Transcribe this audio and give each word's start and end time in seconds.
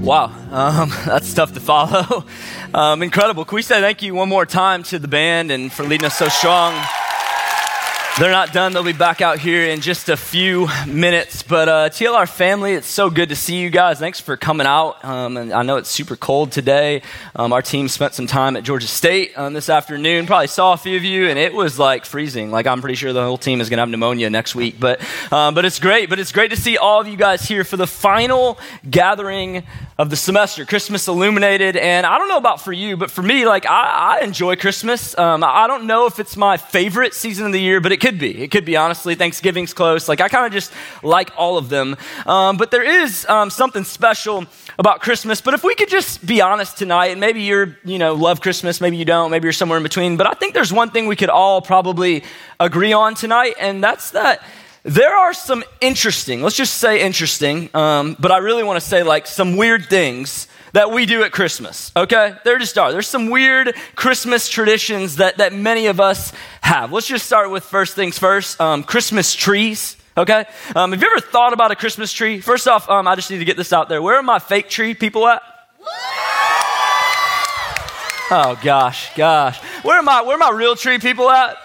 Wow, 0.00 0.32
um, 0.50 0.88
that's 1.04 1.32
tough 1.34 1.52
to 1.54 1.60
follow. 1.60 2.24
Um, 2.72 3.02
incredible. 3.02 3.44
Can 3.44 3.56
we 3.56 3.62
say 3.62 3.80
thank 3.80 4.00
you 4.00 4.14
one 4.14 4.28
more 4.28 4.46
time 4.46 4.84
to 4.84 5.00
the 5.00 5.08
band 5.08 5.50
and 5.50 5.72
for 5.72 5.82
leading 5.82 6.06
us 6.06 6.16
so 6.16 6.28
strong? 6.28 6.72
They're 8.18 8.30
not 8.30 8.52
done. 8.52 8.74
They'll 8.74 8.82
be 8.82 8.92
back 8.92 9.22
out 9.22 9.38
here 9.38 9.70
in 9.70 9.80
just 9.80 10.10
a 10.10 10.16
few 10.16 10.68
minutes. 10.86 11.42
But 11.42 11.68
uh, 11.70 11.88
TLR 11.88 12.28
family, 12.28 12.74
it's 12.74 12.86
so 12.86 13.08
good 13.08 13.30
to 13.30 13.36
see 13.36 13.56
you 13.56 13.70
guys. 13.70 13.98
Thanks 13.98 14.20
for 14.20 14.36
coming 14.36 14.66
out. 14.66 15.02
Um, 15.02 15.38
and 15.38 15.52
I 15.54 15.62
know 15.62 15.78
it's 15.78 15.88
super 15.88 16.16
cold 16.16 16.52
today. 16.52 17.00
Um, 17.34 17.54
our 17.54 17.62
team 17.62 17.88
spent 17.88 18.12
some 18.12 18.26
time 18.26 18.56
at 18.56 18.64
Georgia 18.64 18.88
State 18.88 19.32
um, 19.38 19.54
this 19.54 19.70
afternoon. 19.70 20.26
Probably 20.26 20.48
saw 20.48 20.74
a 20.74 20.76
few 20.76 20.98
of 20.98 21.04
you, 21.04 21.28
and 21.28 21.38
it 21.38 21.54
was 21.54 21.78
like 21.78 22.04
freezing. 22.04 22.50
Like 22.50 22.66
I'm 22.66 22.82
pretty 22.82 22.96
sure 22.96 23.14
the 23.14 23.22
whole 23.22 23.38
team 23.38 23.58
is 23.62 23.70
going 23.70 23.78
to 23.78 23.82
have 23.82 23.88
pneumonia 23.88 24.28
next 24.28 24.54
week. 24.54 24.78
But 24.78 25.00
um, 25.32 25.54
but 25.54 25.64
it's 25.64 25.78
great. 25.78 26.10
But 26.10 26.18
it's 26.18 26.32
great 26.32 26.50
to 26.50 26.58
see 26.58 26.76
all 26.76 27.00
of 27.00 27.08
you 27.08 27.16
guys 27.16 27.48
here 27.48 27.64
for 27.64 27.78
the 27.78 27.86
final 27.86 28.58
gathering 28.90 29.62
of 29.96 30.10
the 30.10 30.16
semester, 30.16 30.64
Christmas 30.64 31.06
illuminated. 31.08 31.76
And 31.76 32.06
I 32.06 32.18
don't 32.18 32.28
know 32.28 32.38
about 32.38 32.60
for 32.60 32.72
you, 32.72 32.96
but 32.96 33.10
for 33.10 33.22
me, 33.22 33.46
like 33.46 33.66
I, 33.66 34.18
I 34.20 34.24
enjoy 34.24 34.56
Christmas. 34.56 35.16
Um, 35.18 35.44
I 35.44 35.66
don't 35.66 35.86
know 35.86 36.06
if 36.06 36.18
it's 36.18 36.36
my 36.36 36.56
favorite 36.56 37.14
season 37.14 37.46
of 37.46 37.52
the 37.52 37.60
year, 37.60 37.80
but 37.80 37.92
it 37.92 37.99
could 38.00 38.18
be. 38.18 38.42
It 38.42 38.50
could 38.50 38.64
be, 38.64 38.76
honestly. 38.76 39.14
Thanksgiving's 39.14 39.72
close. 39.72 40.08
Like, 40.08 40.20
I 40.20 40.28
kind 40.28 40.46
of 40.46 40.52
just 40.52 40.72
like 41.02 41.30
all 41.36 41.58
of 41.58 41.68
them. 41.68 41.96
Um, 42.26 42.56
but 42.56 42.70
there 42.70 42.82
is 42.82 43.26
um, 43.28 43.50
something 43.50 43.84
special 43.84 44.46
about 44.78 45.00
Christmas. 45.00 45.40
But 45.40 45.54
if 45.54 45.62
we 45.62 45.74
could 45.74 45.88
just 45.88 46.24
be 46.24 46.40
honest 46.40 46.78
tonight, 46.78 47.08
and 47.08 47.20
maybe 47.20 47.42
you're, 47.42 47.76
you 47.84 47.98
know, 47.98 48.14
love 48.14 48.40
Christmas, 48.40 48.80
maybe 48.80 48.96
you 48.96 49.04
don't, 49.04 49.30
maybe 49.30 49.44
you're 49.44 49.52
somewhere 49.52 49.76
in 49.76 49.82
between. 49.82 50.16
But 50.16 50.26
I 50.26 50.32
think 50.32 50.54
there's 50.54 50.72
one 50.72 50.90
thing 50.90 51.06
we 51.06 51.16
could 51.16 51.30
all 51.30 51.60
probably 51.62 52.24
agree 52.58 52.92
on 52.92 53.14
tonight, 53.14 53.54
and 53.58 53.82
that's 53.82 54.10
that 54.12 54.42
there 54.82 55.14
are 55.14 55.34
some 55.34 55.62
interesting, 55.80 56.42
let's 56.42 56.56
just 56.56 56.78
say 56.78 57.02
interesting, 57.02 57.68
um, 57.74 58.16
but 58.18 58.32
I 58.32 58.38
really 58.38 58.62
want 58.62 58.80
to 58.80 58.86
say 58.86 59.02
like 59.02 59.26
some 59.26 59.56
weird 59.56 59.86
things 59.86 60.48
that 60.72 60.90
we 60.90 61.04
do 61.04 61.22
at 61.22 61.32
Christmas, 61.32 61.92
okay? 61.96 62.36
There 62.44 62.58
just 62.58 62.78
are. 62.78 62.92
There's 62.92 63.08
some 63.08 63.28
weird 63.28 63.74
Christmas 63.94 64.48
traditions 64.48 65.16
that, 65.16 65.38
that 65.38 65.52
many 65.52 65.86
of 65.86 66.00
us 66.00 66.32
have. 66.62 66.92
Let's 66.92 67.08
just 67.08 67.26
start 67.26 67.50
with 67.50 67.64
first 67.64 67.94
things 67.94 68.18
first 68.18 68.60
um, 68.60 68.82
Christmas 68.82 69.34
trees. 69.34 69.96
Okay? 70.16 70.44
Um, 70.74 70.92
have 70.92 71.00
you 71.00 71.08
ever 71.08 71.20
thought 71.20 71.52
about 71.52 71.70
a 71.70 71.76
Christmas 71.76 72.12
tree? 72.12 72.40
First 72.40 72.66
off, 72.66 72.88
um, 72.90 73.06
I 73.06 73.14
just 73.16 73.30
need 73.30 73.38
to 73.38 73.44
get 73.44 73.56
this 73.56 73.72
out 73.72 73.88
there. 73.88 74.02
Where 74.02 74.16
are 74.16 74.22
my 74.22 74.38
fake 74.38 74.68
tree 74.68 74.94
people 74.94 75.26
at? 75.26 75.42
Oh 78.32 78.58
gosh, 78.62 79.14
gosh. 79.16 79.58
Where 79.82 79.98
are 79.98 80.02
my 80.02 80.22
where 80.22 80.36
are 80.36 80.38
my 80.38 80.50
real 80.50 80.76
tree 80.76 80.98
people 80.98 81.28
at? 81.30 81.56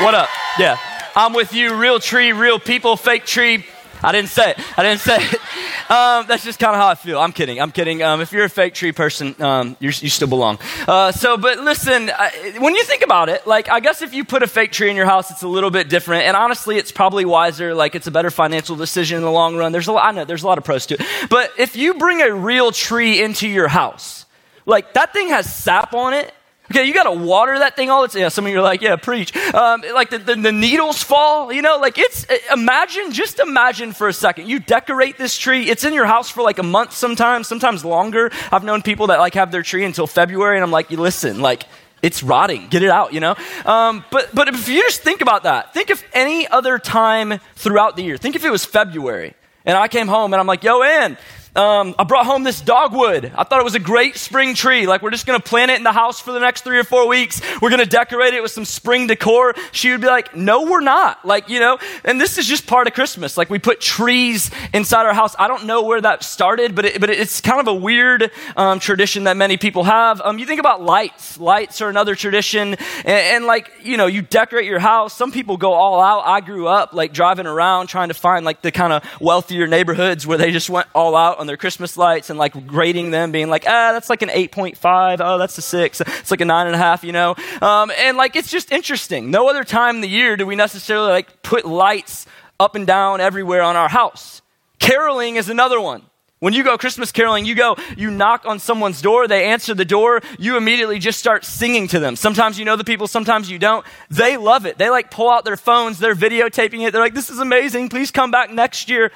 What 0.00 0.14
up? 0.14 0.28
Yeah. 0.58 0.76
I'm 1.16 1.32
with 1.32 1.52
you, 1.52 1.74
real 1.76 2.00
tree, 2.00 2.32
real 2.32 2.58
people, 2.58 2.96
fake 2.96 3.24
tree. 3.24 3.64
I 4.02 4.12
didn't 4.12 4.28
say 4.28 4.50
it. 4.50 4.78
I 4.78 4.82
didn't 4.82 5.00
say 5.00 5.16
it. 5.18 5.40
Um, 5.84 6.24
that's 6.26 6.42
just 6.42 6.58
kind 6.58 6.74
of 6.74 6.80
how 6.80 6.88
I 6.88 6.94
feel. 6.94 7.20
I'm 7.20 7.32
kidding. 7.32 7.60
I'm 7.60 7.70
kidding. 7.70 8.02
Um, 8.02 8.22
if 8.22 8.32
you're 8.32 8.46
a 8.46 8.48
fake 8.48 8.72
tree 8.72 8.90
person, 8.90 9.40
um, 9.42 9.76
you 9.80 9.92
still 9.92 10.28
belong. 10.28 10.58
Uh, 10.88 11.12
so, 11.12 11.36
but 11.36 11.58
listen, 11.58 12.10
I, 12.10 12.54
when 12.58 12.74
you 12.74 12.82
think 12.84 13.02
about 13.02 13.28
it, 13.28 13.46
like, 13.46 13.68
I 13.68 13.80
guess 13.80 14.00
if 14.00 14.14
you 14.14 14.24
put 14.24 14.42
a 14.42 14.46
fake 14.46 14.72
tree 14.72 14.88
in 14.88 14.96
your 14.96 15.04
house, 15.04 15.30
it's 15.30 15.42
a 15.42 15.48
little 15.48 15.70
bit 15.70 15.90
different. 15.90 16.24
And 16.24 16.38
honestly, 16.38 16.78
it's 16.78 16.90
probably 16.90 17.26
wiser. 17.26 17.74
Like, 17.74 17.94
it's 17.94 18.06
a 18.06 18.10
better 18.10 18.30
financial 18.30 18.76
decision 18.76 19.18
in 19.18 19.24
the 19.24 19.30
long 19.30 19.56
run. 19.56 19.72
There's 19.72 19.88
a 19.88 19.92
lot, 19.92 20.06
I 20.06 20.12
know 20.12 20.24
there's 20.24 20.42
a 20.42 20.46
lot 20.46 20.56
of 20.56 20.64
pros 20.64 20.86
to 20.86 20.94
it. 20.94 21.06
But 21.28 21.52
if 21.58 21.76
you 21.76 21.92
bring 21.92 22.22
a 22.22 22.34
real 22.34 22.72
tree 22.72 23.22
into 23.22 23.46
your 23.46 23.68
house, 23.68 24.24
like, 24.64 24.94
that 24.94 25.12
thing 25.12 25.28
has 25.28 25.54
sap 25.54 25.92
on 25.92 26.14
it 26.14 26.32
Okay, 26.70 26.84
you 26.86 26.94
got 26.94 27.02
to 27.04 27.12
water 27.12 27.58
that 27.58 27.76
thing 27.76 27.90
all 27.90 28.00
the 28.02 28.08
time. 28.08 28.22
Yeah, 28.22 28.28
some 28.28 28.46
of 28.46 28.52
you 28.52 28.58
are 28.58 28.62
like, 28.62 28.80
yeah, 28.80 28.96
preach. 28.96 29.36
Um, 29.54 29.82
like 29.92 30.08
the, 30.08 30.18
the, 30.18 30.34
the, 30.34 30.52
needles 30.52 31.02
fall, 31.02 31.52
you 31.52 31.60
know, 31.60 31.76
like 31.76 31.98
it's, 31.98 32.28
uh, 32.28 32.38
imagine, 32.52 33.12
just 33.12 33.38
imagine 33.38 33.92
for 33.92 34.08
a 34.08 34.14
second. 34.14 34.48
You 34.48 34.60
decorate 34.60 35.18
this 35.18 35.36
tree. 35.36 35.68
It's 35.68 35.84
in 35.84 35.92
your 35.92 36.06
house 36.06 36.30
for 36.30 36.42
like 36.42 36.58
a 36.58 36.62
month 36.62 36.92
sometimes, 36.92 37.48
sometimes 37.48 37.84
longer. 37.84 38.30
I've 38.50 38.64
known 38.64 38.80
people 38.80 39.08
that 39.08 39.18
like 39.18 39.34
have 39.34 39.52
their 39.52 39.62
tree 39.62 39.84
until 39.84 40.06
February, 40.06 40.56
and 40.56 40.64
I'm 40.64 40.70
like, 40.70 40.90
listen, 40.90 41.40
like, 41.40 41.64
it's 42.00 42.22
rotting. 42.22 42.68
Get 42.68 42.82
it 42.82 42.90
out, 42.90 43.12
you 43.12 43.20
know? 43.20 43.34
Um, 43.64 44.04
but, 44.10 44.34
but 44.34 44.48
if 44.48 44.68
you 44.68 44.82
just 44.82 45.02
think 45.02 45.20
about 45.20 45.44
that, 45.44 45.74
think 45.74 45.90
of 45.90 46.02
any 46.12 46.46
other 46.46 46.78
time 46.78 47.40
throughout 47.56 47.96
the 47.96 48.02
year. 48.02 48.16
Think 48.16 48.36
if 48.36 48.44
it 48.44 48.50
was 48.50 48.64
February, 48.64 49.34
and 49.64 49.76
I 49.76 49.88
came 49.88 50.08
home 50.08 50.32
and 50.32 50.40
I'm 50.40 50.46
like, 50.46 50.62
yo, 50.62 50.82
Ann, 50.82 51.16
um, 51.56 51.94
I 51.98 52.04
brought 52.04 52.26
home 52.26 52.42
this 52.42 52.60
dogwood. 52.60 53.32
I 53.36 53.44
thought 53.44 53.60
it 53.60 53.64
was 53.64 53.76
a 53.76 53.80
great 53.80 54.16
spring 54.16 54.54
tree. 54.54 54.86
Like, 54.86 55.02
we're 55.02 55.10
just 55.10 55.24
going 55.24 55.40
to 55.40 55.48
plant 55.48 55.70
it 55.70 55.76
in 55.76 55.84
the 55.84 55.92
house 55.92 56.20
for 56.20 56.32
the 56.32 56.40
next 56.40 56.64
three 56.64 56.78
or 56.78 56.84
four 56.84 57.06
weeks. 57.06 57.40
We're 57.62 57.70
going 57.70 57.80
to 57.80 57.88
decorate 57.88 58.34
it 58.34 58.42
with 58.42 58.50
some 58.50 58.64
spring 58.64 59.06
decor. 59.06 59.54
She 59.70 59.92
would 59.92 60.00
be 60.00 60.08
like, 60.08 60.34
No, 60.34 60.64
we're 60.64 60.80
not. 60.80 61.24
Like, 61.24 61.48
you 61.48 61.60
know, 61.60 61.78
and 62.04 62.20
this 62.20 62.38
is 62.38 62.46
just 62.46 62.66
part 62.66 62.88
of 62.88 62.94
Christmas. 62.94 63.36
Like, 63.36 63.50
we 63.50 63.60
put 63.60 63.80
trees 63.80 64.50
inside 64.72 65.06
our 65.06 65.14
house. 65.14 65.36
I 65.38 65.46
don't 65.46 65.66
know 65.66 65.82
where 65.82 66.00
that 66.00 66.24
started, 66.24 66.74
but, 66.74 66.86
it, 66.86 67.00
but 67.00 67.08
it's 67.08 67.40
kind 67.40 67.60
of 67.60 67.68
a 67.68 67.74
weird 67.74 68.32
um, 68.56 68.80
tradition 68.80 69.24
that 69.24 69.36
many 69.36 69.56
people 69.56 69.84
have. 69.84 70.20
Um, 70.20 70.40
you 70.40 70.46
think 70.46 70.58
about 70.58 70.82
lights. 70.82 71.38
Lights 71.38 71.80
are 71.80 71.88
another 71.88 72.16
tradition. 72.16 72.74
And, 72.74 73.06
and, 73.06 73.44
like, 73.44 73.70
you 73.82 73.96
know, 73.96 74.06
you 74.06 74.22
decorate 74.22 74.66
your 74.66 74.80
house. 74.80 75.16
Some 75.16 75.30
people 75.30 75.56
go 75.56 75.72
all 75.72 76.00
out. 76.00 76.26
I 76.26 76.40
grew 76.40 76.66
up, 76.66 76.94
like, 76.94 77.12
driving 77.12 77.46
around 77.46 77.86
trying 77.86 78.08
to 78.08 78.14
find, 78.14 78.44
like, 78.44 78.60
the 78.62 78.72
kind 78.72 78.92
of 78.92 79.04
wealthier 79.20 79.68
neighborhoods 79.68 80.26
where 80.26 80.38
they 80.38 80.50
just 80.50 80.68
went 80.68 80.88
all 80.94 81.14
out 81.14 81.43
on 81.44 81.46
their 81.46 81.58
Christmas 81.58 81.98
lights 81.98 82.30
and 82.30 82.38
like 82.38 82.66
grading 82.66 83.10
them, 83.10 83.30
being 83.30 83.50
like, 83.50 83.64
ah, 83.66 83.92
that's 83.92 84.08
like 84.08 84.22
an 84.22 84.30
8.5. 84.30 85.18
Oh, 85.20 85.36
that's 85.36 85.58
a 85.58 85.62
six. 85.62 86.00
It's 86.00 86.30
like 86.30 86.40
a 86.40 86.46
nine 86.46 86.66
and 86.66 86.74
a 86.74 86.78
half, 86.78 87.04
you 87.04 87.12
know? 87.12 87.34
Um, 87.60 87.92
and 87.98 88.16
like, 88.16 88.34
it's 88.34 88.50
just 88.50 88.72
interesting. 88.72 89.30
No 89.30 89.50
other 89.50 89.62
time 89.62 89.96
in 89.96 90.00
the 90.00 90.08
year 90.08 90.38
do 90.38 90.46
we 90.46 90.56
necessarily 90.56 91.10
like 91.10 91.42
put 91.42 91.66
lights 91.66 92.26
up 92.58 92.74
and 92.74 92.86
down 92.86 93.20
everywhere 93.20 93.60
on 93.60 93.76
our 93.76 93.90
house. 93.90 94.40
Caroling 94.78 95.36
is 95.36 95.50
another 95.50 95.78
one. 95.78 96.02
When 96.38 96.54
you 96.54 96.64
go 96.64 96.78
Christmas 96.78 97.12
caroling, 97.12 97.44
you 97.44 97.54
go, 97.54 97.76
you 97.96 98.10
knock 98.10 98.44
on 98.46 98.58
someone's 98.58 99.02
door, 99.02 99.28
they 99.28 99.44
answer 99.44 99.74
the 99.74 99.84
door, 99.84 100.22
you 100.38 100.56
immediately 100.56 100.98
just 100.98 101.18
start 101.18 101.44
singing 101.44 101.88
to 101.88 101.98
them. 101.98 102.16
Sometimes 102.16 102.58
you 102.58 102.64
know 102.64 102.76
the 102.76 102.84
people, 102.84 103.06
sometimes 103.06 103.50
you 103.50 103.58
don't. 103.58 103.84
They 104.10 104.38
love 104.38 104.64
it. 104.64 104.78
They 104.78 104.88
like 104.88 105.10
pull 105.10 105.30
out 105.30 105.44
their 105.44 105.56
phones, 105.56 105.98
they're 105.98 106.14
videotaping 106.14 106.86
it. 106.86 106.92
They're 106.92 107.02
like, 107.02 107.14
this 107.14 107.28
is 107.28 107.38
amazing. 107.38 107.90
Please 107.90 108.10
come 108.10 108.30
back 108.30 108.50
next 108.50 108.88
year. 108.88 109.12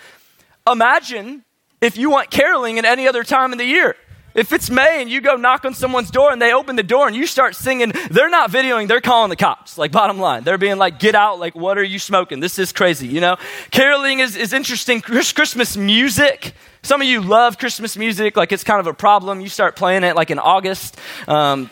Imagine 0.70 1.44
if 1.80 1.96
you 1.96 2.10
want 2.10 2.30
caroling 2.30 2.78
at 2.78 2.84
any 2.84 3.08
other 3.08 3.24
time 3.24 3.52
in 3.52 3.58
the 3.58 3.64
year. 3.64 3.96
If 4.34 4.52
it's 4.52 4.70
May 4.70 5.00
and 5.02 5.10
you 5.10 5.20
go 5.20 5.34
knock 5.34 5.64
on 5.64 5.74
someone's 5.74 6.12
door 6.12 6.30
and 6.30 6.40
they 6.40 6.52
open 6.52 6.76
the 6.76 6.82
door 6.84 7.08
and 7.08 7.16
you 7.16 7.26
start 7.26 7.56
singing, 7.56 7.92
they're 8.10 8.28
not 8.28 8.52
videoing, 8.52 8.86
they're 8.86 9.00
calling 9.00 9.30
the 9.30 9.36
cops. 9.36 9.76
Like, 9.76 9.90
bottom 9.90 10.20
line. 10.20 10.44
They're 10.44 10.58
being 10.58 10.76
like, 10.76 11.00
get 11.00 11.16
out, 11.16 11.40
like, 11.40 11.56
what 11.56 11.76
are 11.76 11.82
you 11.82 11.98
smoking? 11.98 12.38
This 12.38 12.58
is 12.58 12.70
crazy, 12.70 13.08
you 13.08 13.20
know? 13.20 13.36
Caroling 13.72 14.20
is, 14.20 14.36
is 14.36 14.52
interesting. 14.52 15.00
Christmas 15.00 15.76
music. 15.76 16.54
Some 16.82 17.00
of 17.00 17.08
you 17.08 17.20
love 17.20 17.58
Christmas 17.58 17.96
music, 17.96 18.36
like, 18.36 18.52
it's 18.52 18.62
kind 18.62 18.78
of 18.78 18.86
a 18.86 18.94
problem. 18.94 19.40
You 19.40 19.48
start 19.48 19.74
playing 19.74 20.04
it 20.04 20.14
like 20.14 20.30
in 20.30 20.38
August. 20.38 20.96
Um, 21.26 21.68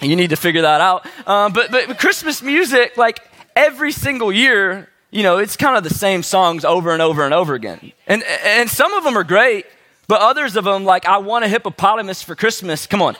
you 0.00 0.16
need 0.16 0.30
to 0.30 0.36
figure 0.36 0.62
that 0.62 0.80
out. 0.80 1.06
Um, 1.26 1.52
but, 1.52 1.70
but 1.70 1.98
Christmas 1.98 2.40
music, 2.40 2.96
like, 2.96 3.20
every 3.54 3.92
single 3.92 4.32
year, 4.32 4.88
you 5.10 5.22
know, 5.22 5.38
it's 5.38 5.56
kind 5.56 5.76
of 5.76 5.84
the 5.84 5.94
same 5.94 6.22
songs 6.22 6.64
over 6.64 6.92
and 6.92 7.00
over 7.00 7.24
and 7.24 7.32
over 7.32 7.54
again. 7.54 7.92
And, 8.06 8.22
and 8.44 8.68
some 8.68 8.92
of 8.94 9.04
them 9.04 9.16
are 9.16 9.24
great, 9.24 9.66
but 10.08 10.20
others 10.20 10.56
of 10.56 10.64
them, 10.64 10.84
like, 10.84 11.06
I 11.06 11.18
want 11.18 11.44
a 11.44 11.48
hippopotamus 11.48 12.22
for 12.22 12.34
Christmas. 12.34 12.86
Come 12.86 13.02
on. 13.02 13.16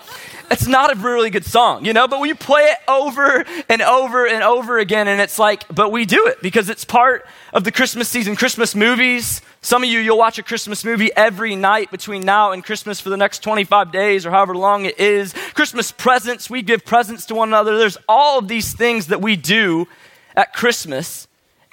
It's 0.51 0.69
not 0.69 0.97
a 0.97 1.01
really 1.01 1.31
good 1.31 1.45
song, 1.45 1.85
you 1.85 1.93
know, 1.93 2.07
but 2.07 2.21
we 2.21 2.33
play 2.33 2.63
it 2.63 2.79
over 2.87 3.45
and 3.69 3.83
over 3.83 4.27
and 4.27 4.45
over 4.45 4.79
again, 4.79 5.09
and 5.09 5.21
it's 5.21 5.41
like, 5.41 5.65
but 5.75 5.91
we 5.91 6.05
do 6.05 6.29
it 6.29 6.41
because 6.41 6.71
it's 6.71 6.85
part 6.85 7.27
of 7.53 7.65
the 7.65 7.73
Christmas 7.73 8.09
season. 8.09 8.37
Christmas 8.37 8.77
movies. 8.77 9.43
Some 9.61 9.83
of 9.83 9.89
you, 9.89 9.99
you'll 9.99 10.19
watch 10.19 10.39
a 10.39 10.45
Christmas 10.45 10.85
movie 10.85 11.11
every 11.17 11.57
night 11.57 11.91
between 11.91 12.23
now 12.23 12.53
and 12.53 12.63
Christmas 12.63 13.01
for 13.01 13.11
the 13.11 13.17
next 13.17 13.43
25 13.43 13.91
days 13.91 14.25
or 14.25 14.31
however 14.31 14.55
long 14.55 14.85
it 14.85 15.01
is. 15.01 15.33
Christmas 15.55 15.91
presents, 15.91 16.49
we 16.49 16.63
give 16.63 16.85
presents 16.85 17.27
to 17.27 17.35
one 17.35 17.49
another. 17.49 17.77
There's 17.77 17.99
all 18.09 18.39
of 18.39 18.47
these 18.47 18.73
things 18.73 19.09
that 19.09 19.21
we 19.21 19.35
do 19.35 19.89
at 20.37 20.53
Christmas. 20.53 21.27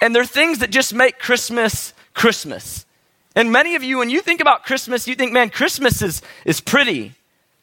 And 0.04 0.14
they're 0.14 0.26
things 0.26 0.58
that 0.58 0.68
just 0.68 0.92
make 0.92 1.18
Christmas 1.18 1.94
Christmas. 2.12 2.84
And 3.34 3.50
many 3.50 3.74
of 3.74 3.82
you, 3.82 3.96
when 3.96 4.10
you 4.10 4.20
think 4.20 4.42
about 4.42 4.66
Christmas, 4.66 5.08
you 5.08 5.14
think, 5.14 5.32
man, 5.32 5.48
Christmas 5.48 6.02
is, 6.02 6.20
is 6.44 6.60
pretty. 6.60 7.14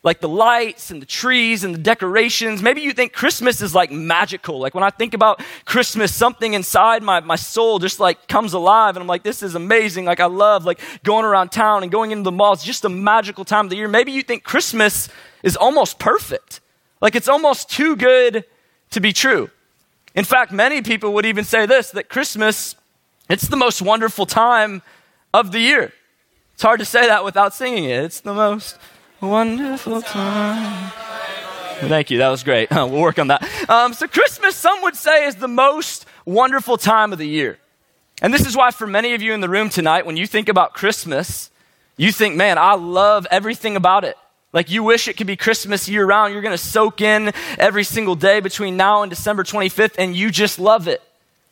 Like 0.01 0.21
the 0.21 0.27
lights 0.27 0.89
and 0.89 0.99
the 0.99 1.05
trees 1.05 1.63
and 1.63 1.75
the 1.75 1.79
decorations. 1.79 2.63
Maybe 2.63 2.81
you 2.81 2.93
think 2.93 3.13
Christmas 3.13 3.61
is 3.61 3.75
like 3.75 3.91
magical. 3.91 4.57
Like 4.57 4.73
when 4.73 4.83
I 4.83 4.89
think 4.89 5.13
about 5.13 5.39
Christmas, 5.65 6.15
something 6.15 6.55
inside 6.55 7.03
my, 7.03 7.19
my 7.19 7.35
soul 7.35 7.77
just 7.77 7.99
like 7.99 8.27
comes 8.27 8.53
alive. 8.53 8.95
And 8.95 9.03
I'm 9.03 9.07
like, 9.07 9.21
this 9.21 9.43
is 9.43 9.53
amazing. 9.53 10.05
Like 10.05 10.19
I 10.19 10.25
love 10.25 10.65
like 10.65 10.79
going 11.03 11.25
around 11.25 11.51
town 11.51 11.83
and 11.83 11.91
going 11.91 12.09
into 12.09 12.23
the 12.23 12.31
malls. 12.31 12.63
Just 12.63 12.85
a 12.85 12.89
magical 12.89 13.45
time 13.45 13.67
of 13.67 13.69
the 13.69 13.75
year. 13.75 13.87
Maybe 13.87 14.13
you 14.13 14.23
think 14.23 14.43
Christmas 14.43 15.09
is 15.43 15.55
almost 15.55 15.99
perfect. 15.99 16.59
Like 17.01 17.13
it's 17.13 17.27
almost 17.27 17.69
too 17.69 17.95
good 17.95 18.45
to 18.89 18.99
be 18.99 19.13
true. 19.13 19.51
In 20.15 20.25
fact, 20.25 20.51
many 20.51 20.81
people 20.81 21.13
would 21.13 21.25
even 21.25 21.43
say 21.43 21.65
this 21.65 21.91
that 21.91 22.09
Christmas, 22.09 22.75
it's 23.29 23.47
the 23.47 23.57
most 23.57 23.81
wonderful 23.81 24.25
time 24.25 24.81
of 25.33 25.51
the 25.51 25.59
year. 25.59 25.93
It's 26.53 26.63
hard 26.63 26.79
to 26.79 26.85
say 26.85 27.07
that 27.07 27.23
without 27.23 27.53
singing 27.53 27.85
it. 27.85 28.03
It's 28.03 28.19
the 28.19 28.33
most 28.33 28.77
wonderful 29.21 30.01
time. 30.01 30.91
Thank 31.79 32.11
you. 32.11 32.19
That 32.19 32.29
was 32.29 32.43
great. 32.43 32.69
we'll 32.71 32.89
work 32.89 33.17
on 33.17 33.27
that. 33.27 33.43
Um, 33.69 33.93
so, 33.93 34.07
Christmas, 34.07 34.55
some 34.55 34.81
would 34.83 34.95
say, 34.95 35.25
is 35.25 35.35
the 35.35 35.47
most 35.47 36.05
wonderful 36.25 36.77
time 36.77 37.11
of 37.11 37.17
the 37.17 37.27
year. 37.27 37.57
And 38.21 38.31
this 38.33 38.45
is 38.45 38.55
why, 38.55 38.69
for 38.69 38.85
many 38.85 39.15
of 39.15 39.21
you 39.21 39.33
in 39.33 39.41
the 39.41 39.49
room 39.49 39.69
tonight, 39.69 40.05
when 40.05 40.17
you 40.17 40.27
think 40.27 40.47
about 40.47 40.73
Christmas, 40.73 41.49
you 41.97 42.11
think, 42.11 42.35
man, 42.35 42.57
I 42.59 42.75
love 42.75 43.25
everything 43.31 43.75
about 43.75 44.03
it. 44.03 44.15
Like 44.53 44.69
you 44.69 44.83
wish 44.83 45.07
it 45.07 45.15
could 45.15 45.27
be 45.27 45.37
Christmas 45.37 45.87
year 45.87 46.05
round. 46.05 46.33
You're 46.33 46.41
going 46.41 46.51
to 46.51 46.57
soak 46.57 47.01
in 47.01 47.31
every 47.57 47.83
single 47.83 48.15
day 48.15 48.41
between 48.41 48.75
now 48.75 49.01
and 49.01 49.09
December 49.09 49.43
25th, 49.43 49.95
and 49.97 50.15
you 50.15 50.29
just 50.29 50.59
love 50.59 50.87
it. 50.87 51.01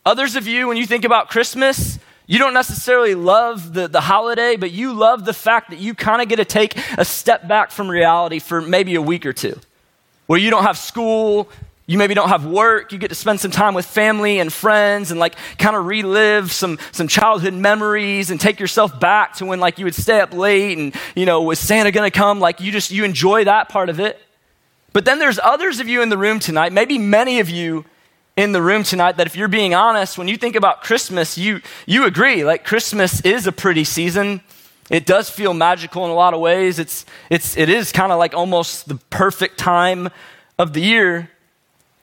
Others 0.06 0.36
of 0.36 0.48
you, 0.48 0.68
when 0.68 0.78
you 0.78 0.86
think 0.86 1.06
about 1.06 1.30
Christmas, 1.30 2.00
you 2.28 2.40
don't 2.40 2.54
necessarily 2.54 3.16
love 3.16 3.74
the, 3.74 3.88
the 3.88 4.01
holiday, 4.01 4.56
but 4.56 4.72
you 4.72 4.94
love 4.94 5.25
the 5.25 5.34
fact 5.34 5.69
that 5.69 5.80
you 5.80 5.94
kind 5.96 6.22
of 6.22 6.28
get 6.28 6.36
to 6.36 6.46
take 6.46 6.78
a 6.98 7.06
step 7.06 7.48
back 7.48 7.72
from 7.72 7.90
reality 7.90 8.40
for 8.40 8.62
maybe 8.62 8.96
a 8.96 9.02
week 9.02 9.25
or 9.25 9.34
two, 9.34 9.60
where 10.28 10.40
you 10.40 10.50
don't 10.50 10.63
have 10.63 10.78
school, 10.78 11.50
you 11.90 11.98
maybe 11.98 12.14
don't 12.14 12.30
have 12.30 12.46
work, 12.46 12.92
you 12.92 13.00
get 13.00 13.08
to 13.08 13.16
spend 13.16 13.40
some 13.40 13.50
time 13.50 13.74
with 13.74 13.84
family 13.84 14.38
and 14.38 14.54
friends 14.54 15.10
and 15.10 15.20
like 15.20 15.36
kind 15.58 15.76
of 15.76 15.88
relive 15.88 16.52
some, 16.52 16.78
some 16.92 17.08
childhood 17.08 17.56
memories 17.56 18.30
and 18.30 18.40
take 18.40 18.60
yourself 18.60 19.00
back 19.00 19.34
to 19.34 19.46
when 19.48 19.60
like 19.60 19.80
you 19.80 19.86
would 19.86 19.96
stay 19.96 20.22
up 20.22 20.32
late 20.32 20.78
and, 20.78 20.96
you 21.16 21.26
know, 21.26 21.42
was 21.42 21.58
Santa 21.58 21.90
gonna 21.90 22.12
come? 22.12 22.40
Like 22.40 22.62
you 22.62 22.72
just, 22.72 22.92
you 22.92 23.06
enjoy 23.06 23.46
that 23.46 23.70
part 23.70 23.90
of 23.90 24.00
it. 24.00 24.22
But 24.94 25.04
then 25.06 25.18
there's 25.18 25.40
others 25.40 25.80
of 25.80 25.88
you 25.88 26.04
in 26.04 26.10
the 26.10 26.18
room 26.18 26.38
tonight, 26.38 26.74
maybe 26.74 27.00
many 27.00 27.40
of 27.40 27.50
you 27.50 27.86
in 28.38 28.52
the 28.52 28.62
room 28.62 28.84
tonight 28.84 29.18
that 29.18 29.26
if 29.26 29.36
you're 29.36 29.48
being 29.48 29.74
honest, 29.74 30.16
when 30.16 30.28
you 30.28 30.38
think 30.38 30.56
about 30.56 30.84
Christmas, 30.84 31.40
you, 31.40 31.60
you 31.88 32.06
agree, 32.06 32.44
like 32.44 32.66
Christmas 32.66 33.20
is 33.22 33.48
a 33.48 33.52
pretty 33.52 33.84
season. 33.84 34.42
It 34.92 35.08
does 35.08 35.28
feel 35.28 35.56
magical 35.56 36.06
in 36.06 36.12
a 36.12 36.16
lot 36.16 36.36
of 36.36 36.40
ways. 36.40 36.78
It's, 36.78 37.08
it's, 37.32 37.58
it 37.58 37.68
is 37.68 37.92
kind 37.92 38.12
of 38.12 38.20
like 38.20 38.36
almost 38.36 38.88
the 38.88 39.00
perfect 39.10 39.58
time 39.58 40.10
of 40.60 40.74
the 40.74 40.82
year. 40.82 41.32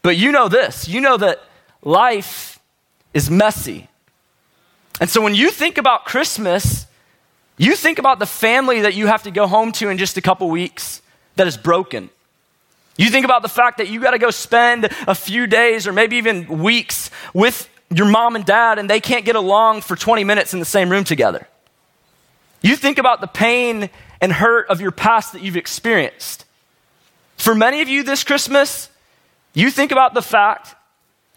But 0.06 0.16
you 0.16 0.30
know 0.30 0.46
this 0.46 0.86
you 0.86 1.00
know 1.00 1.16
that 1.16 1.42
life 1.82 2.60
is 3.12 3.28
messy. 3.28 3.88
And 5.00 5.10
so 5.10 5.20
when 5.20 5.34
you 5.34 5.50
think 5.50 5.78
about 5.78 6.04
Christmas, 6.04 6.86
you 7.58 7.74
think 7.74 7.98
about 7.98 8.20
the 8.20 8.26
family 8.26 8.82
that 8.82 8.94
you 8.94 9.08
have 9.08 9.24
to 9.24 9.32
go 9.32 9.48
home 9.48 9.72
to 9.72 9.88
in 9.88 9.98
just 9.98 10.16
a 10.16 10.20
couple 10.20 10.48
weeks 10.48 11.02
that 11.34 11.48
is 11.48 11.56
broken. 11.56 12.08
You 12.96 13.10
think 13.10 13.24
about 13.24 13.42
the 13.42 13.48
fact 13.48 13.78
that 13.78 13.88
you 13.88 14.00
got 14.00 14.12
to 14.12 14.20
go 14.20 14.30
spend 14.30 14.84
a 15.08 15.14
few 15.16 15.48
days 15.48 15.88
or 15.88 15.92
maybe 15.92 16.18
even 16.18 16.62
weeks 16.62 17.10
with 17.34 17.68
your 17.90 18.06
mom 18.06 18.36
and 18.36 18.44
dad 18.44 18.78
and 18.78 18.88
they 18.88 19.00
can't 19.00 19.24
get 19.24 19.34
along 19.34 19.80
for 19.80 19.96
20 19.96 20.22
minutes 20.22 20.54
in 20.54 20.60
the 20.60 20.64
same 20.64 20.88
room 20.88 21.02
together. 21.02 21.48
You 22.62 22.76
think 22.76 22.98
about 22.98 23.20
the 23.20 23.26
pain 23.26 23.90
and 24.20 24.32
hurt 24.32 24.68
of 24.68 24.80
your 24.80 24.92
past 24.92 25.32
that 25.32 25.42
you've 25.42 25.56
experienced. 25.56 26.44
For 27.36 27.56
many 27.56 27.80
of 27.80 27.88
you 27.88 28.04
this 28.04 28.22
Christmas, 28.22 28.88
you 29.56 29.70
think 29.70 29.90
about 29.90 30.12
the 30.12 30.22
fact 30.22 30.74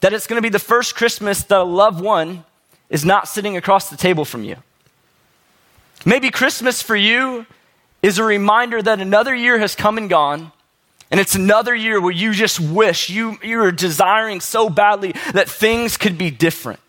that 0.01 0.12
it's 0.12 0.27
going 0.27 0.38
to 0.38 0.45
be 0.45 0.50
the 0.50 0.60
first 0.60 0.94
Christmas 0.94 1.44
that 1.44 1.60
a 1.60 1.63
loved 1.63 2.01
one 2.01 2.44
is 2.89 3.06
not 3.06 3.30
sitting 3.30 3.56
across 3.56 3.89
the 3.89 3.95
table 3.95 4.25
from 4.25 4.44
you. 4.44 4.57
Maybe 6.06 6.30
Christmas 6.30 6.81
for 6.81 6.98
you 6.98 7.45
is 8.04 8.18
a 8.18 8.24
reminder 8.25 8.81
that 8.81 9.00
another 9.00 9.33
year 9.33 9.57
has 9.60 9.74
come 9.74 9.98
and 9.98 10.10
gone, 10.10 10.51
and 11.10 11.19
it's 11.19 11.36
another 11.36 11.74
year 11.74 12.01
where 12.01 12.12
you 12.12 12.33
just 12.33 12.60
wish, 12.60 13.10
you, 13.10 13.38
you're 13.42 13.71
desiring 13.71 14.42
so 14.42 14.69
badly 14.69 15.13
that 15.33 15.50
things 15.50 15.95
could 15.95 16.18
be 16.18 16.30
different. 16.30 16.81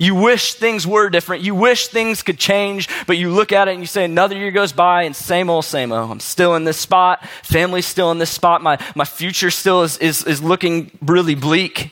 You 0.00 0.14
wish 0.14 0.54
things 0.54 0.86
were 0.86 1.10
different. 1.10 1.42
You 1.42 1.54
wish 1.54 1.88
things 1.88 2.22
could 2.22 2.38
change, 2.38 2.88
but 3.06 3.18
you 3.18 3.30
look 3.30 3.52
at 3.52 3.68
it 3.68 3.72
and 3.72 3.80
you 3.80 3.86
say, 3.86 4.02
another 4.06 4.34
year 4.34 4.50
goes 4.50 4.72
by 4.72 5.02
and 5.02 5.14
same 5.14 5.50
old, 5.50 5.66
same 5.66 5.92
old. 5.92 6.10
I'm 6.10 6.20
still 6.20 6.54
in 6.54 6.64
this 6.64 6.78
spot. 6.78 7.22
Family's 7.42 7.84
still 7.84 8.10
in 8.10 8.16
this 8.16 8.30
spot. 8.30 8.62
My, 8.62 8.78
my 8.96 9.04
future 9.04 9.50
still 9.50 9.82
is, 9.82 9.98
is, 9.98 10.24
is 10.24 10.42
looking 10.42 10.90
really 11.02 11.34
bleak. 11.34 11.82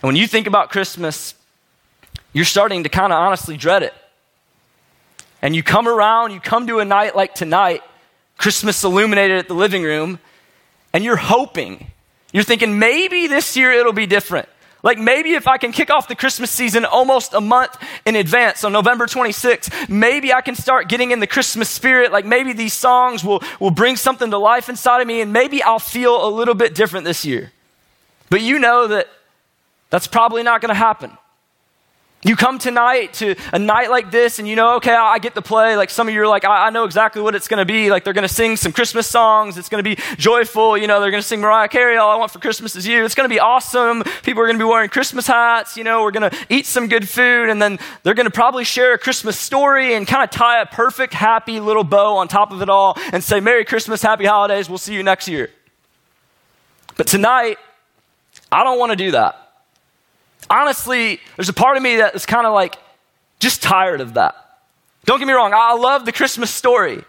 And 0.00 0.08
when 0.08 0.16
you 0.16 0.26
think 0.26 0.46
about 0.46 0.70
Christmas, 0.70 1.34
you're 2.32 2.46
starting 2.46 2.84
to 2.84 2.88
kind 2.88 3.12
of 3.12 3.18
honestly 3.18 3.58
dread 3.58 3.82
it. 3.82 3.92
And 5.42 5.54
you 5.54 5.62
come 5.62 5.88
around, 5.88 6.32
you 6.32 6.40
come 6.40 6.66
to 6.68 6.78
a 6.78 6.86
night 6.86 7.14
like 7.14 7.34
tonight, 7.34 7.82
Christmas 8.38 8.82
illuminated 8.82 9.36
at 9.36 9.46
the 9.46 9.54
living 9.54 9.82
room, 9.82 10.20
and 10.94 11.04
you're 11.04 11.16
hoping, 11.16 11.90
you're 12.32 12.44
thinking 12.44 12.78
maybe 12.78 13.26
this 13.26 13.58
year 13.58 13.72
it'll 13.72 13.92
be 13.92 14.06
different. 14.06 14.48
Like 14.82 14.98
maybe 14.98 15.34
if 15.34 15.48
I 15.48 15.58
can 15.58 15.72
kick 15.72 15.90
off 15.90 16.06
the 16.06 16.14
Christmas 16.14 16.50
season 16.50 16.84
almost 16.84 17.34
a 17.34 17.40
month 17.40 17.76
in 18.06 18.14
advance, 18.14 18.62
on 18.62 18.72
November 18.72 19.06
26th, 19.06 19.88
maybe 19.88 20.32
I 20.32 20.40
can 20.40 20.54
start 20.54 20.88
getting 20.88 21.10
in 21.10 21.20
the 21.20 21.26
Christmas 21.26 21.68
spirit. 21.68 22.12
Like 22.12 22.24
maybe 22.24 22.52
these 22.52 22.74
songs 22.74 23.24
will, 23.24 23.42
will 23.58 23.72
bring 23.72 23.96
something 23.96 24.30
to 24.30 24.38
life 24.38 24.68
inside 24.68 25.00
of 25.00 25.06
me 25.06 25.20
and 25.20 25.32
maybe 25.32 25.62
I'll 25.62 25.80
feel 25.80 26.26
a 26.26 26.30
little 26.30 26.54
bit 26.54 26.74
different 26.74 27.04
this 27.04 27.24
year. 27.24 27.52
But 28.30 28.40
you 28.40 28.58
know 28.58 28.86
that 28.86 29.08
that's 29.90 30.06
probably 30.06 30.42
not 30.42 30.60
going 30.60 30.68
to 30.68 30.78
happen. 30.78 31.16
You 32.24 32.34
come 32.34 32.58
tonight 32.58 33.12
to 33.14 33.36
a 33.52 33.60
night 33.60 33.90
like 33.90 34.10
this, 34.10 34.40
and 34.40 34.48
you 34.48 34.56
know, 34.56 34.74
okay, 34.76 34.92
I 34.92 35.20
get 35.20 35.36
to 35.36 35.42
play. 35.42 35.76
Like 35.76 35.88
some 35.88 36.08
of 36.08 36.14
you 36.14 36.22
are 36.22 36.26
like, 36.26 36.44
I, 36.44 36.66
I 36.66 36.70
know 36.70 36.82
exactly 36.82 37.22
what 37.22 37.36
it's 37.36 37.46
going 37.46 37.58
to 37.58 37.64
be. 37.64 37.90
Like 37.90 38.02
they're 38.02 38.12
going 38.12 38.26
to 38.26 38.34
sing 38.34 38.56
some 38.56 38.72
Christmas 38.72 39.06
songs. 39.06 39.56
It's 39.56 39.68
going 39.68 39.84
to 39.84 39.88
be 39.88 40.02
joyful. 40.16 40.76
You 40.76 40.88
know, 40.88 41.00
they're 41.00 41.12
going 41.12 41.22
to 41.22 41.26
sing 41.26 41.40
Mariah 41.40 41.68
Carey, 41.68 41.96
All 41.96 42.10
I 42.10 42.16
Want 42.16 42.32
for 42.32 42.40
Christmas 42.40 42.74
Is 42.74 42.88
You. 42.88 43.04
It's 43.04 43.14
going 43.14 43.28
to 43.28 43.32
be 43.32 43.38
awesome. 43.38 44.02
People 44.24 44.42
are 44.42 44.46
going 44.46 44.58
to 44.58 44.64
be 44.64 44.68
wearing 44.68 44.88
Christmas 44.88 45.28
hats. 45.28 45.76
You 45.76 45.84
know, 45.84 46.02
we're 46.02 46.10
going 46.10 46.28
to 46.28 46.36
eat 46.48 46.66
some 46.66 46.88
good 46.88 47.08
food, 47.08 47.50
and 47.50 47.62
then 47.62 47.78
they're 48.02 48.14
going 48.14 48.26
to 48.26 48.32
probably 48.32 48.64
share 48.64 48.94
a 48.94 48.98
Christmas 48.98 49.38
story 49.38 49.94
and 49.94 50.04
kind 50.04 50.24
of 50.24 50.30
tie 50.30 50.60
a 50.60 50.66
perfect, 50.66 51.14
happy 51.14 51.60
little 51.60 51.84
bow 51.84 52.16
on 52.16 52.26
top 52.26 52.50
of 52.50 52.62
it 52.62 52.68
all 52.68 52.98
and 53.12 53.22
say, 53.22 53.38
Merry 53.38 53.64
Christmas, 53.64 54.02
Happy 54.02 54.26
Holidays. 54.26 54.68
We'll 54.68 54.78
see 54.78 54.94
you 54.94 55.04
next 55.04 55.28
year. 55.28 55.50
But 56.96 57.06
tonight, 57.06 57.58
I 58.50 58.64
don't 58.64 58.80
want 58.80 58.90
to 58.90 58.96
do 58.96 59.12
that 59.12 59.47
honestly, 60.50 61.20
there's 61.36 61.48
a 61.48 61.54
part 61.54 61.76
of 61.76 61.82
me 61.82 61.96
that 61.96 62.14
is 62.14 62.26
kind 62.26 62.46
of 62.46 62.54
like 62.54 62.76
just 63.38 63.62
tired 63.62 64.00
of 64.00 64.14
that. 64.14 64.34
Don't 65.04 65.18
get 65.18 65.26
me 65.26 65.32
wrong, 65.32 65.52
I 65.54 65.74
love 65.74 66.04
the 66.04 66.12
Christmas 66.12 66.50
story. 66.50 67.04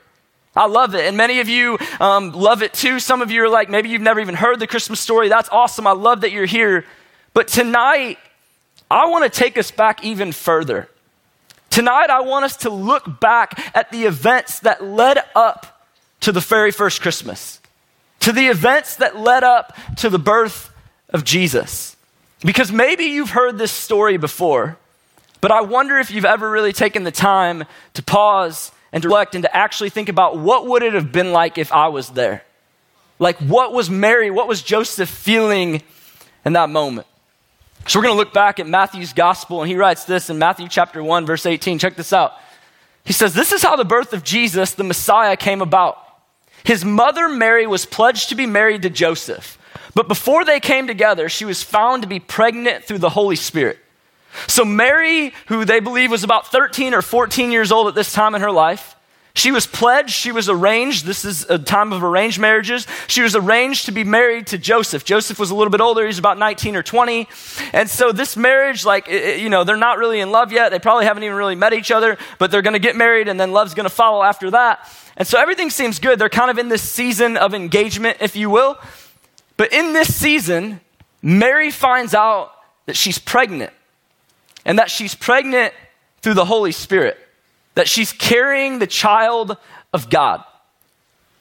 I 0.56 0.68
love 0.68 0.96
it. 0.96 1.06
And 1.06 1.16
many 1.16 1.40
of 1.40 1.48
you 1.48 1.78
um, 2.00 2.32
love 2.32 2.64
it 2.64 2.74
too. 2.74 3.00
Some 3.00 3.22
of 3.22 3.32
you 3.32 3.44
are 3.44 3.50
like, 3.50 3.70
maybe 3.70 3.90
you've 3.90 4.02
never 4.02 4.20
even 4.20 4.36
heard 4.36 4.60
the 4.60 4.68
Christmas 4.68 5.00
story. 5.00 5.30
That's 5.30 5.50
awesome. 5.50 5.86
I 5.86 5.92
love 5.92 6.22
that 6.22 6.32
you're 6.32 6.46
here. 6.46 6.86
But 7.34 7.48
tonight, 7.48 8.18
I 8.90 9.08
want 9.08 9.32
to 9.32 9.40
take 9.40 9.58
us 9.58 9.72
back 9.72 10.04
even 10.04 10.32
further. 10.32 10.90
Tonight, 11.70 12.10
I 12.10 12.22
want 12.22 12.46
us 12.46 12.58
to 12.58 12.70
look 12.70 13.20
back 13.20 13.76
at 13.76 13.92
the 13.92 14.06
events 14.06 14.62
that 14.62 14.84
led 14.84 15.20
up 15.36 15.86
to 16.22 16.32
the 16.32 16.40
very 16.40 16.72
first 16.72 17.02
Christmas, 17.02 17.62
to 18.22 18.32
the 18.32 18.48
events 18.48 18.96
that 18.98 19.18
led 19.18 19.44
up 19.44 19.78
to 19.98 20.10
the 20.10 20.20
birth 20.20 20.72
of 21.10 21.24
Jesus. 21.24 21.89
Because 22.42 22.72
maybe 22.72 23.06
you've 23.06 23.32
heard 23.32 23.58
this 23.58 23.72
story 23.72 24.18
before, 24.18 24.78
but 25.42 25.52
I 25.52 25.62
wonder 25.62 25.98
if 25.98 26.12
you've 26.12 26.26
ever 26.26 26.50
really 26.50 26.74
taken 26.74 27.04
the 27.04 27.12
time 27.12 27.66
to 27.96 28.04
pause 28.04 28.72
and 28.92 29.04
reflect 29.04 29.36
and 29.36 29.44
to 29.44 29.56
actually 29.56 29.90
think 29.90 30.10
about 30.10 30.38
what 30.38 30.66
would 30.66 30.84
it 30.84 30.94
have 30.94 31.12
been 31.12 31.32
like 31.32 31.58
if 31.58 31.72
I 31.72 31.90
was 31.90 32.10
there? 32.10 32.44
Like 33.20 33.38
what 33.38 33.74
was 33.74 33.90
Mary, 33.90 34.32
what 34.32 34.48
was 34.48 34.62
Joseph 34.62 35.10
feeling 35.10 35.82
in 36.46 36.54
that 36.54 36.70
moment? 36.70 37.08
So 37.88 38.00
we're 38.00 38.04
going 38.04 38.16
to 38.16 38.18
look 38.18 38.34
back 38.34 38.60
at 38.60 38.68
Matthew's 38.68 39.14
gospel 39.14 39.62
and 39.62 39.70
he 39.70 39.76
writes 39.76 40.06
this 40.06 40.30
in 40.30 40.40
Matthew 40.40 40.68
chapter 40.70 41.04
1 41.04 41.26
verse 41.26 41.46
18. 41.46 41.80
Check 41.80 41.96
this 41.96 42.14
out. 42.14 42.34
He 43.04 43.14
says, 43.14 43.34
"This 43.34 43.52
is 43.52 43.64
how 43.64 43.76
the 43.76 43.86
birth 43.86 44.14
of 44.14 44.24
Jesus, 44.24 44.74
the 44.74 44.84
Messiah 44.84 45.36
came 45.36 45.62
about. 45.62 45.98
His 46.64 46.86
mother 46.86 47.30
Mary 47.30 47.66
was 47.66 47.86
pledged 47.86 48.30
to 48.30 48.36
be 48.36 48.46
married 48.46 48.84
to 48.84 48.90
Joseph." 48.90 49.58
But 49.96 50.08
before 50.08 50.46
they 50.46 50.60
came 50.60 50.88
together, 50.88 51.30
she 51.30 51.46
was 51.46 51.64
found 51.64 52.04
to 52.04 52.08
be 52.08 52.20
pregnant 52.20 52.86
through 52.86 53.00
the 53.00 53.10
Holy 53.10 53.36
Spirit. 53.36 53.80
So, 54.48 54.64
Mary, 54.64 55.34
who 55.48 55.66
they 55.66 55.80
believe 55.80 56.12
was 56.12 56.24
about 56.24 56.48
13 56.48 56.94
or 56.94 57.02
14 57.02 57.52
years 57.52 57.72
old 57.72 57.88
at 57.88 57.96
this 57.96 58.14
time 58.14 58.36
in 58.36 58.42
her 58.42 58.52
life, 58.52 58.96
she 59.36 59.52
was 59.52 59.66
pledged, 59.66 60.10
she 60.10 60.32
was 60.32 60.50
arranged. 60.50 61.06
This 61.06 61.24
is 61.24 61.50
a 61.50 61.58
time 61.58 61.94
of 61.94 62.04
arranged 62.04 62.40
marriages. 62.40 62.86
She 63.08 63.22
was 63.22 63.36
arranged 63.36 63.86
to 63.86 63.92
be 63.92 64.04
married 64.04 64.48
to 64.48 64.58
Joseph. 64.58 65.06
Joseph 65.06 65.40
was 65.40 65.52
a 65.52 65.56
little 65.56 65.72
bit 65.72 65.82
older, 65.82 66.06
he's 66.06 66.20
about 66.20 66.38
19 66.38 66.76
or 66.76 66.84
20. 66.84 67.28
And 67.72 67.90
so, 67.90 68.12
this 68.12 68.36
marriage, 68.36 68.86
like, 68.86 69.08
you 69.08 69.50
know, 69.50 69.64
they're 69.64 69.78
not 69.78 69.98
really 69.98 70.20
in 70.20 70.32
love 70.32 70.52
yet. 70.52 70.70
They 70.70 70.80
probably 70.80 71.06
haven't 71.06 71.24
even 71.24 71.38
really 71.38 71.56
met 71.56 71.74
each 71.74 71.92
other, 71.92 72.18
but 72.38 72.52
they're 72.52 72.62
going 72.62 72.74
to 72.74 72.80
get 72.80 72.96
married, 72.96 73.28
and 73.28 73.40
then 73.40 73.52
love's 73.52 73.74
going 73.74 73.86
to 73.86 73.96
follow 73.96 74.24
after 74.24 74.52
that. 74.52 74.88
And 75.16 75.28
so, 75.28 75.40
everything 75.40 75.70
seems 75.70 76.00
good. 76.00 76.20
They're 76.20 76.30
kind 76.30 76.52
of 76.52 76.58
in 76.58 76.68
this 76.68 76.82
season 76.82 77.38
of 77.38 77.54
engagement, 77.54 78.18
if 78.20 78.36
you 78.36 78.50
will. 78.50 78.78
But 79.60 79.74
in 79.74 79.92
this 79.92 80.16
season, 80.16 80.80
Mary 81.22 81.70
finds 81.70 82.14
out 82.14 82.54
that 82.86 82.96
she's 82.96 83.20
pregnant 83.20 83.74
and 84.64 84.80
that 84.80 84.90
she's 84.90 85.14
pregnant 85.14 85.74
through 86.22 86.36
the 86.36 86.46
Holy 86.46 86.72
Spirit, 86.72 87.18
that 87.76 87.90
she's 87.90 88.14
carrying 88.14 88.80
the 88.80 88.88
child 88.88 89.58
of 89.92 90.10
God. 90.10 90.46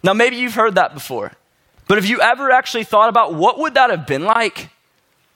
Now, 0.03 0.15
maybe 0.15 0.35
you've 0.35 0.57
heard 0.57 0.75
that 0.75 0.95
before, 0.95 1.31
but 1.87 1.97
have 1.97 2.07
you 2.07 2.21
ever 2.21 2.51
actually 2.51 2.83
thought 2.83 3.09
about 3.09 3.35
what 3.35 3.57
would 3.61 3.75
that 3.75 3.91
have 3.91 4.05
been 4.05 4.25
like? 4.25 4.69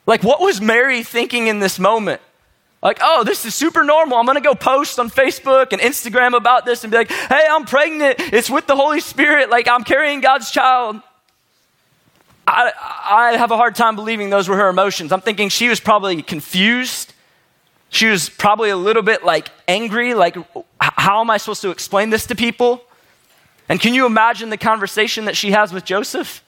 Like, 0.04 0.24
what 0.24 0.40
was 0.40 0.60
Mary 0.60 1.04
thinking 1.04 1.46
in 1.46 1.60
this 1.60 1.78
moment? 1.78 2.20
Like, 2.82 2.98
oh, 3.00 3.22
this 3.22 3.44
is 3.44 3.54
super 3.54 3.84
normal. 3.84 4.18
I'm 4.18 4.26
going 4.26 4.34
to 4.34 4.40
go 4.40 4.56
post 4.56 4.98
on 4.98 5.08
Facebook 5.08 5.68
and 5.70 5.80
Instagram 5.80 6.36
about 6.36 6.64
this 6.64 6.82
and 6.82 6.90
be 6.90 6.96
like, 6.96 7.12
hey, 7.12 7.46
I'm 7.48 7.64
pregnant. 7.64 8.16
It's 8.18 8.50
with 8.50 8.66
the 8.66 8.74
Holy 8.74 8.98
Spirit. 8.98 9.50
Like, 9.50 9.68
I'm 9.68 9.84
carrying 9.84 10.20
God's 10.20 10.50
child. 10.50 11.00
I, 12.46 12.72
I 13.10 13.36
have 13.36 13.50
a 13.50 13.56
hard 13.56 13.74
time 13.74 13.96
believing 13.96 14.30
those 14.30 14.48
were 14.48 14.56
her 14.56 14.68
emotions. 14.68 15.12
I'm 15.12 15.20
thinking 15.20 15.48
she 15.48 15.68
was 15.68 15.80
probably 15.80 16.22
confused. 16.22 17.12
She 17.88 18.06
was 18.06 18.28
probably 18.28 18.70
a 18.70 18.76
little 18.76 19.02
bit 19.02 19.24
like 19.24 19.50
angry, 19.68 20.14
like, 20.14 20.36
how 20.80 21.20
am 21.20 21.30
I 21.30 21.36
supposed 21.36 21.62
to 21.62 21.70
explain 21.70 22.10
this 22.10 22.26
to 22.26 22.34
people? 22.34 22.82
And 23.68 23.80
can 23.80 23.94
you 23.94 24.06
imagine 24.06 24.50
the 24.50 24.56
conversation 24.56 25.26
that 25.26 25.36
she 25.36 25.52
has 25.52 25.72
with 25.72 25.84
Joseph? 25.84 26.42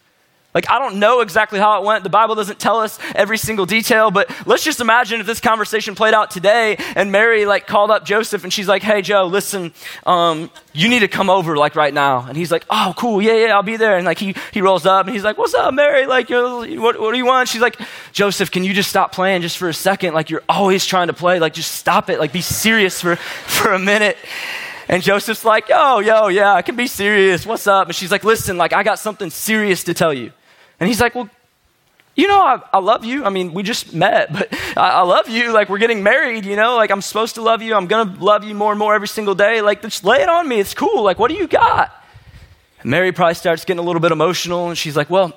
Like, 0.54 0.70
I 0.70 0.78
don't 0.78 1.00
know 1.00 1.20
exactly 1.20 1.58
how 1.58 1.80
it 1.82 1.84
went. 1.84 2.04
The 2.04 2.10
Bible 2.10 2.36
doesn't 2.36 2.60
tell 2.60 2.78
us 2.78 3.00
every 3.16 3.38
single 3.38 3.66
detail, 3.66 4.12
but 4.12 4.30
let's 4.46 4.62
just 4.62 4.80
imagine 4.80 5.18
if 5.18 5.26
this 5.26 5.40
conversation 5.40 5.96
played 5.96 6.14
out 6.14 6.30
today 6.30 6.76
and 6.94 7.10
Mary, 7.10 7.44
like, 7.44 7.66
called 7.66 7.90
up 7.90 8.04
Joseph 8.04 8.44
and 8.44 8.52
she's 8.52 8.68
like, 8.68 8.80
hey, 8.80 9.02
Joe, 9.02 9.26
listen, 9.26 9.72
um, 10.06 10.52
you 10.72 10.88
need 10.88 11.00
to 11.00 11.08
come 11.08 11.28
over, 11.28 11.56
like, 11.56 11.74
right 11.74 11.92
now. 11.92 12.24
And 12.28 12.36
he's 12.36 12.52
like, 12.52 12.64
oh, 12.70 12.94
cool, 12.96 13.20
yeah, 13.20 13.46
yeah, 13.46 13.54
I'll 13.54 13.64
be 13.64 13.76
there. 13.76 13.96
And, 13.96 14.06
like, 14.06 14.18
he, 14.18 14.36
he 14.52 14.60
rolls 14.60 14.86
up 14.86 15.06
and 15.06 15.12
he's 15.12 15.24
like, 15.24 15.38
what's 15.38 15.54
up, 15.54 15.74
Mary? 15.74 16.06
Like, 16.06 16.30
you 16.30 16.36
know, 16.36 16.80
what, 16.80 17.00
what 17.00 17.10
do 17.10 17.18
you 17.18 17.26
want? 17.26 17.48
She's 17.48 17.60
like, 17.60 17.76
Joseph, 18.12 18.52
can 18.52 18.62
you 18.62 18.72
just 18.72 18.88
stop 18.88 19.10
playing 19.10 19.42
just 19.42 19.58
for 19.58 19.68
a 19.68 19.74
second? 19.74 20.14
Like, 20.14 20.30
you're 20.30 20.44
always 20.48 20.86
trying 20.86 21.08
to 21.08 21.14
play. 21.14 21.40
Like, 21.40 21.54
just 21.54 21.72
stop 21.72 22.08
it. 22.08 22.20
Like, 22.20 22.32
be 22.32 22.42
serious 22.42 23.00
for, 23.00 23.16
for 23.16 23.72
a 23.72 23.78
minute. 23.80 24.16
And 24.88 25.02
Joseph's 25.02 25.44
like, 25.44 25.68
yo, 25.68 25.98
yo, 25.98 26.28
yeah, 26.28 26.52
I 26.54 26.62
can 26.62 26.76
be 26.76 26.86
serious. 26.86 27.44
What's 27.44 27.66
up? 27.66 27.88
And 27.88 27.96
she's 27.96 28.12
like, 28.12 28.22
listen, 28.22 28.56
like, 28.56 28.72
I 28.72 28.84
got 28.84 29.00
something 29.00 29.30
serious 29.30 29.82
to 29.84 29.94
tell 29.94 30.14
you. 30.14 30.30
And 30.80 30.88
he's 30.88 31.00
like, 31.00 31.14
Well, 31.14 31.28
you 32.16 32.28
know, 32.28 32.40
I, 32.40 32.60
I 32.72 32.78
love 32.78 33.04
you. 33.04 33.24
I 33.24 33.30
mean, 33.30 33.54
we 33.54 33.62
just 33.62 33.92
met, 33.92 34.32
but 34.32 34.48
I, 34.76 34.90
I, 34.90 35.02
love 35.02 35.28
you. 35.28 35.52
Like, 35.52 35.68
we're 35.68 35.78
getting 35.78 36.02
married, 36.02 36.44
you 36.44 36.54
know? 36.54 36.76
Like, 36.76 36.90
I'm 36.90 37.02
supposed 37.02 37.34
to 37.34 37.42
love 37.42 37.60
you. 37.60 37.74
I'm 37.74 37.88
going 37.88 38.14
to 38.14 38.24
love 38.24 38.44
you 38.44 38.54
more 38.54 38.70
and 38.70 38.78
more 38.78 38.94
every 38.94 39.08
single 39.08 39.34
day. 39.34 39.60
Like, 39.60 39.82
just 39.82 40.04
lay 40.04 40.22
it 40.22 40.28
on 40.28 40.48
me. 40.48 40.60
It's 40.60 40.74
cool. 40.74 41.02
Like, 41.02 41.18
what 41.18 41.28
do 41.28 41.34
you 41.34 41.48
got? 41.48 41.92
And 42.80 42.90
Mary 42.90 43.10
probably 43.10 43.34
starts 43.34 43.64
getting 43.64 43.80
a 43.80 43.82
little 43.82 44.00
bit 44.00 44.12
emotional, 44.12 44.68
and 44.68 44.78
she's 44.78 44.96
like, 44.96 45.10
Well, 45.10 45.32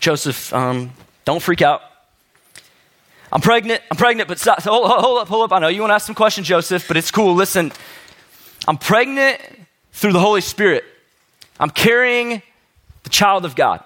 Joseph, 0.00 0.52
um, 0.54 0.92
don't 1.24 1.42
freak 1.42 1.60
out. 1.60 1.82
I'm 3.30 3.40
pregnant. 3.40 3.82
I'm 3.90 3.96
pregnant, 3.96 4.28
but 4.28 4.38
stop. 4.38 4.62
Hold, 4.62 4.88
hold 4.88 5.18
up, 5.18 5.28
hold 5.28 5.44
up. 5.44 5.52
I 5.52 5.58
know 5.58 5.68
you 5.68 5.80
want 5.80 5.90
to 5.90 5.94
ask 5.94 6.06
some 6.06 6.14
questions, 6.14 6.46
Joseph, 6.46 6.86
but 6.88 6.96
it's 6.96 7.10
cool. 7.10 7.34
Listen, 7.34 7.72
I'm 8.66 8.78
pregnant 8.78 9.40
through 9.92 10.12
the 10.12 10.20
Holy 10.20 10.40
Spirit. 10.40 10.84
I'm 11.58 11.70
carrying 11.70 12.42
the 13.02 13.10
child 13.10 13.44
of 13.44 13.54
God. 13.54 13.84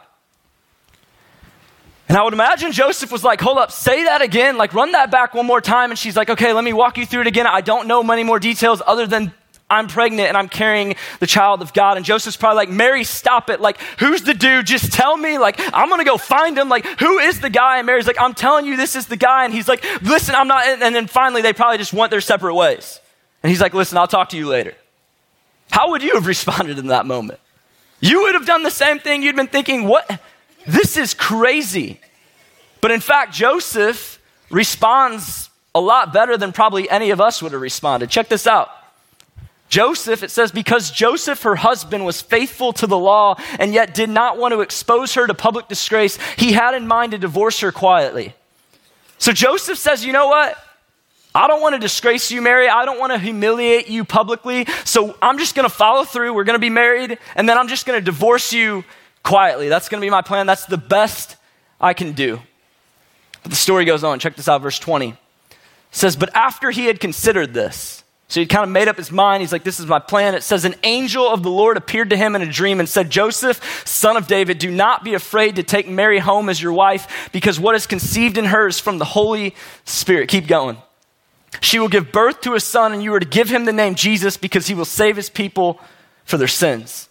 And 2.08 2.16
I 2.16 2.22
would 2.22 2.32
imagine 2.32 2.70
Joseph 2.70 3.10
was 3.10 3.25
like, 3.25 3.40
hold 3.40 3.58
up, 3.58 3.72
say 3.72 4.04
that 4.04 4.22
again, 4.22 4.56
like 4.56 4.75
run 4.75 4.92
that 4.92 5.10
back 5.10 5.34
one 5.34 5.46
more 5.46 5.60
time. 5.60 5.90
And 5.90 5.98
she's 5.98 6.16
like, 6.16 6.30
okay, 6.30 6.52
let 6.52 6.62
me 6.62 6.72
walk 6.72 6.98
you 6.98 7.06
through 7.06 7.22
it 7.22 7.26
again. 7.26 7.46
I 7.46 7.60
don't 7.60 7.88
know 7.88 8.02
many 8.02 8.22
more 8.22 8.38
details 8.38 8.80
other 8.86 9.06
than 9.06 9.32
I'm 9.68 9.88
pregnant 9.88 10.28
and 10.28 10.36
I'm 10.36 10.48
carrying 10.48 10.94
the 11.18 11.26
child 11.26 11.62
of 11.62 11.72
God. 11.72 11.96
And 11.96 12.06
Joseph's 12.06 12.36
probably 12.36 12.56
like, 12.56 12.70
Mary, 12.70 13.02
stop 13.02 13.50
it. 13.50 13.60
Like, 13.60 13.80
who's 13.98 14.22
the 14.22 14.34
dude? 14.34 14.66
Just 14.66 14.92
tell 14.92 15.16
me. 15.16 15.38
Like, 15.38 15.58
I'm 15.75 15.88
going 15.88 15.98
to 15.98 16.04
go 16.04 16.16
find 16.16 16.56
him. 16.56 16.68
Like, 16.68 16.86
who 17.00 17.18
is 17.18 17.40
the 17.40 17.50
guy? 17.50 17.78
And 17.78 17.86
Mary's 17.86 18.06
like, 18.06 18.20
I'm 18.20 18.34
telling 18.34 18.66
you, 18.66 18.76
this 18.76 18.94
is 18.94 19.06
the 19.06 19.16
guy. 19.16 19.44
And 19.44 19.52
he's 19.52 19.66
like, 19.66 19.84
listen, 20.02 20.36
I'm 20.36 20.46
not. 20.46 20.64
And 20.64 20.94
then 20.94 21.08
finally, 21.08 21.42
they 21.42 21.52
probably 21.52 21.78
just 21.78 21.92
went 21.92 22.12
their 22.12 22.20
separate 22.20 22.54
ways. 22.54 23.00
And 23.42 23.50
he's 23.50 23.60
like, 23.60 23.75
listen, 23.75 23.98
I'll 23.98 24.06
talk 24.06 24.28
to 24.28 24.36
you 24.36 24.46
later. 24.46 24.75
How 25.70 25.90
would 25.90 26.02
you 26.02 26.14
have 26.14 26.26
responded 26.28 26.78
in 26.78 26.86
that 26.88 27.04
moment? 27.04 27.40
You 27.98 28.22
would 28.22 28.34
have 28.34 28.46
done 28.46 28.62
the 28.62 28.70
same 28.70 29.00
thing. 29.00 29.22
You'd 29.22 29.36
been 29.36 29.48
thinking, 29.48 29.84
what? 29.84 30.20
This 30.66 30.96
is 30.96 31.14
crazy. 31.14 32.00
But 32.80 32.90
in 32.90 33.00
fact, 33.00 33.32
Joseph 33.32 34.20
responds 34.50 35.50
a 35.75 35.80
lot 35.80 36.12
better 36.12 36.37
than 36.37 36.52
probably 36.52 36.88
any 36.88 37.11
of 37.11 37.20
us 37.20 37.42
would 37.42 37.52
have 37.52 37.61
responded. 37.61 38.11
Check 38.11 38.28
this 38.28 38.46
out. 38.46 38.70
Joseph, 39.68 40.23
it 40.23 40.30
says, 40.30 40.52
because 40.52 40.90
Joseph, 40.90 41.42
her 41.42 41.56
husband, 41.56 42.04
was 42.04 42.23
faithful 42.23 42.73
to 42.75 42.87
the 42.87 42.96
law 42.96 43.37
and 43.58 43.75
yet 43.75 43.94
did 43.94 44.08
not 44.08 44.38
want 44.38 44.52
to 44.52 44.61
expose 44.61 45.14
her 45.14 45.26
to 45.26 45.35
public 45.35 45.68
disgrace, 45.68 46.18
he 46.37 46.52
had 46.52 46.75
in 46.75 46.87
mind 46.87 47.12
to 47.12 47.18
divorce 47.18 47.61
her 47.61 47.73
quietly. 47.73 48.35
So 49.18 49.32
Joseph 49.32 49.78
says, 49.78 50.04
you 50.04 50.12
know 50.12 50.28
what? 50.28 50.56
I 51.35 51.49
don't 51.49 51.61
want 51.61 51.75
to 51.75 51.78
disgrace 51.78 52.30
you, 52.30 52.40
Mary. 52.40 52.68
I 52.68 52.85
don't 52.85 52.99
want 52.99 53.12
to 53.12 53.18
humiliate 53.18 53.88
you 53.88 54.04
publicly. 54.04 54.66
So 54.85 55.16
I'm 55.20 55.38
just 55.38 55.54
going 55.54 55.68
to 55.68 55.75
follow 55.75 56.04
through. 56.04 56.32
We're 56.32 56.44
going 56.44 56.54
to 56.54 56.61
be 56.61 56.70
married, 56.70 57.18
and 57.35 57.49
then 57.49 57.58
I'm 57.58 57.68
just 57.68 57.85
going 57.87 57.99
to 57.99 58.04
divorce 58.04 58.52
you 58.52 58.85
quietly. 59.26 59.68
That's 59.68 59.88
going 59.88 60.00
to 60.00 60.06
be 60.06 60.11
my 60.11 60.23
plan. 60.23 60.47
That's 60.47 60.66
the 60.66 60.78
best 60.78 61.37
I 61.80 61.95
can 61.95 62.12
do. 62.12 62.40
But 63.42 63.50
the 63.50 63.56
story 63.56 63.85
goes 63.85 64.04
on. 64.04 64.21
Check 64.21 64.37
this 64.37 64.49
out, 64.49 64.62
verse 64.62 64.78
20. 64.78 65.09
It 65.09 65.16
says, 65.90 66.14
But 66.16 66.35
after 66.35 66.71
he 66.71 66.87
had 66.87 67.00
considered 67.00 67.52
this, 67.52 68.04
so 68.28 68.40
he 68.40 68.47
kind 68.47 68.64
of 68.64 68.71
made 68.71 68.88
up 68.88 68.97
his 68.97 69.12
mind. 69.12 69.40
He's 69.40 69.52
like, 69.52 69.64
This 69.64 69.80
is 69.80 69.87
my 69.87 69.99
plan. 69.99 70.37
It 70.37 70.45
says, 70.45 70.64
An 70.64 70.76
angel 70.85 71.28
of 71.28 71.42
the 71.42 71.50
Lord 71.50 71.76
appeared 71.76 72.11
to 72.11 72.16
him 72.16 72.37
in 72.37 72.42
a 72.42 72.50
dream 72.50 72.78
and 72.78 72.88
said, 72.88 73.11
Joseph, 73.11 73.85
son 73.85 74.16
of 74.16 74.28
David, 74.28 74.59
do 74.59 74.71
not 74.71 75.02
be 75.02 75.14
afraid 75.14 75.56
to 75.56 75.64
take 75.64 75.88
Mary 75.88 76.21
home 76.21 76.49
as 76.49 76.62
your 76.62 76.73
wife, 76.73 77.28
because 77.33 77.59
what 77.59 77.75
is 77.75 77.87
conceived 77.87 78.38
in 78.38 78.47
her 78.47 78.68
is 78.68 78.78
from 78.78 78.99
the 78.99 79.04
Holy 79.04 79.56
Spirit. 79.85 80.28
Keep 80.28 80.47
going. 80.47 80.76
She 81.61 81.80
will 81.80 81.88
give 81.88 82.12
birth 82.12 82.42
to 82.42 82.54
a 82.54 82.61
son, 82.61 82.92
and 82.92 83.02
you 83.02 83.12
are 83.14 83.21
to 83.21 83.26
give 83.26 83.49
him 83.49 83.64
the 83.64 83.73
name 83.73 83.97
Jesus, 83.97 84.37
because 84.37 84.68
he 84.68 84.75
will 84.75 84.85
save 84.85 85.16
his 85.16 85.30
people 85.30 85.80
for 86.25 86.38
their 86.38 86.49
sins. 86.49 87.09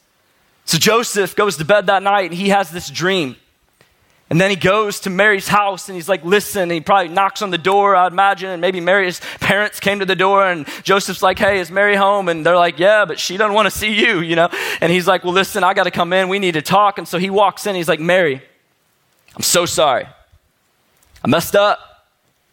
So 0.66 0.78
Joseph 0.78 1.36
goes 1.36 1.58
to 1.58 1.66
bed 1.66 1.88
that 1.88 2.04
night 2.04 2.32
and 2.32 2.34
he 2.34 2.50
has 2.50 2.72
this 2.72 2.90
dream. 2.90 3.36
And 4.28 4.42
then 4.42 4.50
he 4.50 4.56
goes 4.56 5.02
to 5.02 5.12
Mary's 5.12 5.48
house 5.48 5.88
and 5.88 5.96
he's 5.96 6.10
like, 6.10 6.26
listen, 6.26 6.72
he 6.72 6.82
probably 6.82 7.14
knocks 7.14 7.44
on 7.44 7.52
the 7.52 7.60
door, 7.60 7.96
I'd 7.96 8.12
imagine, 8.12 8.50
and 8.50 8.60
maybe 8.60 8.80
Mary's 8.80 9.20
parents 9.40 9.80
came 9.80 10.00
to 10.00 10.06
the 10.06 10.16
door 10.16 10.48
and 10.48 10.66
Joseph's 10.84 11.22
like, 11.22 11.38
hey, 11.38 11.60
is 11.60 11.70
Mary 11.70 11.96
home? 11.96 12.28
And 12.28 12.44
they're 12.44 12.56
like, 12.56 12.80
yeah, 12.80 13.06
but 13.06 13.20
she 13.20 13.38
doesn't 13.38 13.54
want 13.54 13.68
to 13.68 13.72
see 13.72 13.94
you, 13.94 14.22
you 14.22 14.36
know? 14.36 14.50
And 14.82 14.92
he's 14.92 15.08
like, 15.08 15.24
well, 15.24 15.34
listen, 15.34 15.64
I 15.64 15.76
got 15.76 15.84
to 15.84 15.92
come 15.92 16.12
in. 16.12 16.28
We 16.28 16.40
need 16.40 16.54
to 16.54 16.64
talk. 16.64 16.98
And 16.98 17.08
so 17.08 17.20
he 17.20 17.30
walks 17.30 17.68
in. 17.68 17.76
He's 17.76 17.88
like, 17.88 18.00
Mary, 18.00 18.42
I'm 19.36 19.44
so 19.44 19.68
sorry. 19.68 20.08
I 21.24 21.28
messed 21.28 21.56
up. 21.56 22.08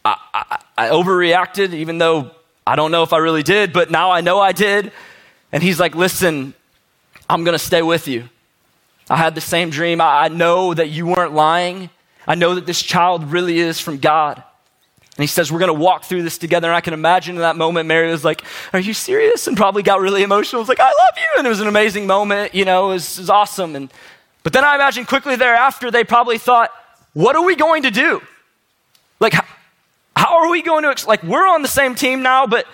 I, 0.05 0.17
I, 0.33 0.63
I 0.77 0.89
overreacted, 0.89 1.73
even 1.73 1.97
though 1.97 2.31
I 2.67 2.75
don't 2.75 2.91
know 2.91 3.01
if 3.01 3.13
I 3.13 3.17
really 3.17 3.43
did, 3.43 3.73
but 3.73 3.89
now 3.89 4.11
I 4.11 4.21
know 4.21 4.39
I 4.39 4.51
did. 4.51 4.91
And 5.51 5.63
he's 5.63 5.79
like, 5.79 5.95
listen, 5.95 6.53
I'm 7.29 7.43
going 7.43 7.53
to 7.53 7.63
stay 7.63 7.81
with 7.81 8.07
you. 8.07 8.29
I 9.09 9.17
had 9.17 9.35
the 9.35 9.41
same 9.41 9.69
dream. 9.69 10.01
I, 10.01 10.25
I 10.25 10.27
know 10.29 10.73
that 10.73 10.89
you 10.89 11.05
weren't 11.07 11.33
lying. 11.33 11.89
I 12.27 12.35
know 12.35 12.55
that 12.55 12.65
this 12.65 12.81
child 12.81 13.31
really 13.31 13.59
is 13.59 13.79
from 13.79 13.97
God. 13.97 14.41
And 15.15 15.23
he 15.23 15.27
says, 15.27 15.51
We're 15.51 15.59
going 15.59 15.73
to 15.73 15.79
walk 15.79 16.05
through 16.05 16.23
this 16.23 16.37
together. 16.37 16.67
And 16.67 16.75
I 16.75 16.81
can 16.81 16.93
imagine 16.93 17.35
in 17.35 17.41
that 17.41 17.55
moment, 17.55 17.87
Mary 17.87 18.09
was 18.09 18.23
like, 18.23 18.43
Are 18.71 18.79
you 18.79 18.93
serious? 18.93 19.47
And 19.47 19.55
probably 19.55 19.83
got 19.83 19.99
really 19.99 20.23
emotional. 20.23 20.59
It 20.59 20.63
was 20.63 20.69
like, 20.69 20.79
I 20.79 20.85
love 20.85 21.17
you. 21.17 21.37
And 21.37 21.45
it 21.45 21.49
was 21.49 21.59
an 21.59 21.67
amazing 21.67 22.07
moment. 22.07 22.55
You 22.55 22.65
know, 22.65 22.89
it 22.89 22.93
was, 22.93 23.17
it 23.17 23.21
was 23.21 23.29
awesome. 23.29 23.75
And, 23.75 23.93
but 24.41 24.53
then 24.53 24.63
I 24.63 24.75
imagine 24.75 25.05
quickly 25.05 25.35
thereafter, 25.35 25.91
they 25.91 26.03
probably 26.03 26.37
thought, 26.37 26.71
What 27.13 27.35
are 27.35 27.43
we 27.43 27.55
going 27.55 27.83
to 27.83 27.91
do? 27.91 28.21
Like, 29.19 29.33
how, 29.33 29.45
how 30.15 30.37
are 30.37 30.49
we 30.49 30.61
going 30.61 30.83
to, 30.83 31.07
like, 31.07 31.23
we're 31.23 31.47
on 31.47 31.61
the 31.61 31.67
same 31.67 31.95
team 31.95 32.23
now, 32.23 32.47
but 32.47 32.65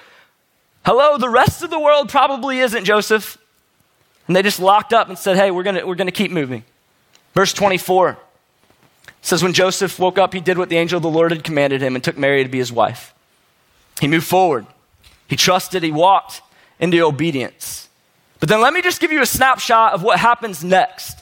hello, 0.86 1.18
the 1.18 1.30
rest 1.30 1.62
of 1.62 1.70
the 1.70 1.80
world 1.80 2.10
probably 2.10 2.60
isn't, 2.60 2.86
Joseph. 2.86 3.38
And 4.30 4.36
they 4.36 4.44
just 4.44 4.60
locked 4.60 4.94
up 4.94 5.10
and 5.10 5.18
said, 5.18 5.38
hey, 5.38 5.50
we're 5.50 5.64
going 5.64 5.76
we're 5.88 5.96
going 5.96 6.06
to 6.06 6.12
keep 6.12 6.30
moving. 6.30 6.64
Verse 7.34 7.52
24 7.52 8.16
says, 9.24 9.42
When 9.42 9.54
Joseph 9.54 9.98
woke 9.98 10.20
up, 10.20 10.36
he 10.36 10.40
did 10.40 10.60
what 10.60 10.70
the 10.70 10.78
angel 10.78 10.98
of 10.98 11.02
the 11.02 11.10
Lord 11.10 11.32
had 11.32 11.44
commanded 11.44 11.82
him 11.82 11.96
and 11.96 12.04
took 12.04 12.16
Mary 12.16 12.44
to 12.44 12.50
be 12.50 12.60
his 12.60 12.72
wife. 12.72 13.12
He 14.00 14.08
moved 14.08 14.28
forward. 14.28 14.68
He 15.28 15.36
trusted, 15.36 15.82
he 15.82 15.92
walked 15.92 16.44
into 16.80 17.02
obedience. 17.02 17.90
But 18.40 18.50
then 18.50 18.62
let 18.62 18.72
me 18.72 18.84
just 18.84 19.02
give 19.02 19.12
you 19.12 19.24
a 19.24 19.26
snapshot 19.26 19.94
of 19.94 20.04
what 20.04 20.20
happens 20.20 20.64
next. 20.64 21.19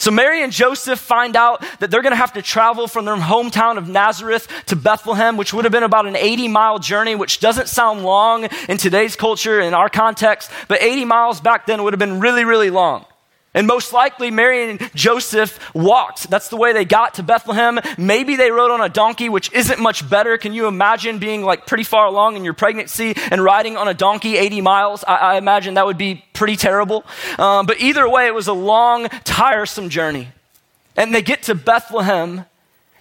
So 0.00 0.10
Mary 0.10 0.42
and 0.42 0.50
Joseph 0.50 0.98
find 0.98 1.36
out 1.36 1.62
that 1.78 1.90
they're 1.90 2.00
going 2.00 2.12
to 2.12 2.16
have 2.16 2.32
to 2.32 2.40
travel 2.40 2.88
from 2.88 3.04
their 3.04 3.16
hometown 3.16 3.76
of 3.76 3.86
Nazareth 3.86 4.48
to 4.66 4.74
Bethlehem, 4.74 5.36
which 5.36 5.52
would 5.52 5.66
have 5.66 5.72
been 5.72 5.82
about 5.82 6.06
an 6.06 6.16
80 6.16 6.48
mile 6.48 6.78
journey, 6.78 7.14
which 7.14 7.38
doesn't 7.38 7.68
sound 7.68 8.02
long 8.02 8.48
in 8.66 8.78
today's 8.78 9.14
culture, 9.14 9.60
in 9.60 9.74
our 9.74 9.90
context, 9.90 10.50
but 10.68 10.82
80 10.82 11.04
miles 11.04 11.42
back 11.42 11.66
then 11.66 11.82
would 11.82 11.92
have 11.92 11.98
been 11.98 12.18
really, 12.18 12.46
really 12.46 12.70
long. 12.70 13.04
And 13.52 13.66
most 13.66 13.92
likely, 13.92 14.30
Mary 14.30 14.70
and 14.70 14.90
Joseph 14.94 15.74
walked. 15.74 16.30
That's 16.30 16.48
the 16.48 16.56
way 16.56 16.72
they 16.72 16.84
got 16.84 17.14
to 17.14 17.24
Bethlehem. 17.24 17.80
Maybe 17.98 18.36
they 18.36 18.52
rode 18.52 18.70
on 18.70 18.80
a 18.80 18.88
donkey, 18.88 19.28
which 19.28 19.52
isn't 19.52 19.80
much 19.80 20.08
better. 20.08 20.38
Can 20.38 20.52
you 20.52 20.68
imagine 20.68 21.18
being 21.18 21.42
like 21.42 21.66
pretty 21.66 21.82
far 21.82 22.06
along 22.06 22.36
in 22.36 22.44
your 22.44 22.54
pregnancy 22.54 23.14
and 23.30 23.42
riding 23.42 23.76
on 23.76 23.88
a 23.88 23.94
donkey 23.94 24.36
80 24.36 24.60
miles? 24.60 25.02
I, 25.02 25.16
I 25.16 25.36
imagine 25.36 25.74
that 25.74 25.86
would 25.86 25.98
be 25.98 26.24
pretty 26.32 26.54
terrible. 26.54 27.04
Um, 27.38 27.66
but 27.66 27.80
either 27.80 28.08
way, 28.08 28.28
it 28.28 28.34
was 28.34 28.46
a 28.46 28.52
long, 28.52 29.08
tiresome 29.24 29.88
journey. 29.88 30.28
And 30.96 31.12
they 31.12 31.22
get 31.22 31.44
to 31.44 31.56
Bethlehem, 31.56 32.44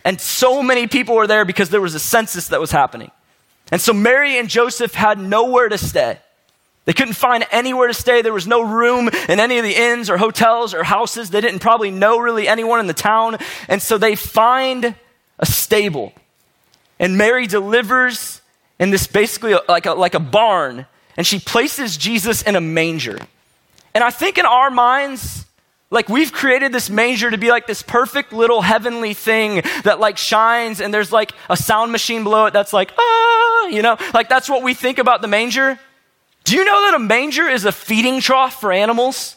and 0.04 0.20
so 0.20 0.64
many 0.64 0.88
people 0.88 1.16
were 1.16 1.28
there 1.28 1.46
because 1.46 1.70
there 1.70 1.82
was 1.82 1.94
a 1.94 2.00
census 2.00 2.48
that 2.48 2.60
was 2.60 2.72
happening. 2.72 3.12
And 3.72 3.80
so 3.80 3.94
Mary 3.94 4.40
and 4.40 4.50
Joseph 4.50 4.96
had 4.96 5.20
nowhere 5.20 5.70
to 5.70 5.78
stay. 5.78 6.18
They 6.90 6.94
couldn't 6.94 7.14
find 7.14 7.46
anywhere 7.52 7.88
to 7.88 7.94
stay. 7.94 8.24
There 8.24 8.34
was 8.34 8.48
no 8.48 8.64
room 8.64 9.10
in 9.30 9.40
any 9.40 9.60
of 9.60 9.64
the 9.64 9.76
inns 9.76 10.10
or 10.10 10.18
hotels 10.18 10.74
or 10.74 10.84
houses. 10.84 11.30
They 11.30 11.40
didn't 11.40 11.60
probably 11.60 11.92
know 11.92 12.18
really 12.18 12.48
anyone 12.48 12.80
in 12.80 12.88
the 12.88 12.96
town. 12.96 13.38
And 13.68 13.80
so 13.80 14.00
they 14.00 14.16
find 14.16 14.96
a 15.38 15.46
stable. 15.46 16.14
And 16.98 17.16
Mary 17.16 17.46
delivers 17.46 18.42
in 18.80 18.90
this 18.90 19.06
basically 19.06 19.56
like 19.68 19.86
a, 19.86 19.94
like 19.94 20.16
a 20.16 20.20
barn. 20.20 20.88
And 21.16 21.28
she 21.28 21.38
places 21.38 21.96
Jesus 21.96 22.42
in 22.42 22.56
a 22.56 22.62
manger. 22.62 23.20
And 23.94 24.04
I 24.04 24.10
think 24.10 24.40
in 24.40 24.48
our 24.48 24.72
minds, 24.72 25.46
like 25.92 26.10
we've 26.10 26.32
created 26.32 26.72
this 26.72 26.90
manger 26.90 27.30
to 27.30 27.38
be 27.38 27.52
like 27.52 27.68
this 27.68 27.84
perfect 27.84 28.34
little 28.34 28.64
heavenly 28.64 29.14
thing 29.14 29.62
that 29.84 30.00
like 30.00 30.18
shines 30.18 30.82
and 30.82 30.92
there's 30.92 31.12
like 31.12 31.34
a 31.52 31.56
sound 31.56 31.92
machine 31.92 32.24
below 32.24 32.48
it 32.48 32.54
that's 32.54 32.74
like, 32.74 32.92
ah, 32.98 33.68
you 33.68 33.84
know, 33.84 33.96
like 34.12 34.28
that's 34.28 34.50
what 34.50 34.64
we 34.64 34.74
think 34.74 34.98
about 34.98 35.22
the 35.22 35.28
manger. 35.28 35.78
Do 36.50 36.56
you 36.56 36.66
know 36.66 36.82
that 36.90 36.96
a 36.96 37.00
manger 37.00 37.48
is 37.48 37.66
a 37.66 37.72
feeding 37.72 38.22
trough 38.22 38.60
for 38.60 38.72
animals? 38.72 39.36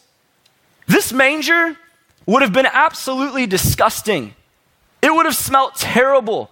This 0.87 1.13
manger 1.13 1.77
would 2.25 2.41
have 2.41 2.55
been 2.55 2.65
absolutely 2.65 3.47
disgusting. 3.47 4.35
It 5.03 5.15
would 5.15 5.27
have 5.27 5.37
smelt 5.37 5.75
terrible. 5.75 6.51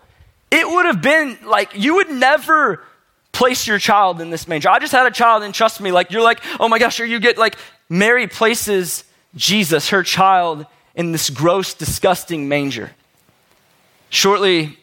It 0.50 0.68
would 0.68 0.84
have 0.84 1.00
been 1.00 1.38
like, 1.46 1.70
you 1.76 1.94
would 1.94 2.10
never 2.10 2.84
place 3.32 3.66
your 3.66 3.78
child 3.78 4.20
in 4.20 4.28
this 4.28 4.46
manger. 4.46 4.68
I 4.68 4.80
just 4.80 4.92
had 4.92 5.06
a 5.06 5.10
child, 5.10 5.44
and 5.44 5.54
trust 5.54 5.80
me, 5.80 5.92
like, 5.92 6.10
you're 6.10 6.20
like, 6.20 6.42
oh 6.60 6.68
my 6.68 6.78
gosh, 6.78 7.00
or 7.00 7.06
you 7.06 7.20
get 7.20 7.38
like, 7.38 7.56
Mary 7.88 8.26
places 8.26 9.04
Jesus, 9.34 9.88
her 9.88 10.02
child, 10.02 10.66
in 10.94 11.12
this 11.12 11.30
gross, 11.30 11.72
disgusting 11.72 12.50
manger. 12.50 12.90
Shortly 14.10 14.76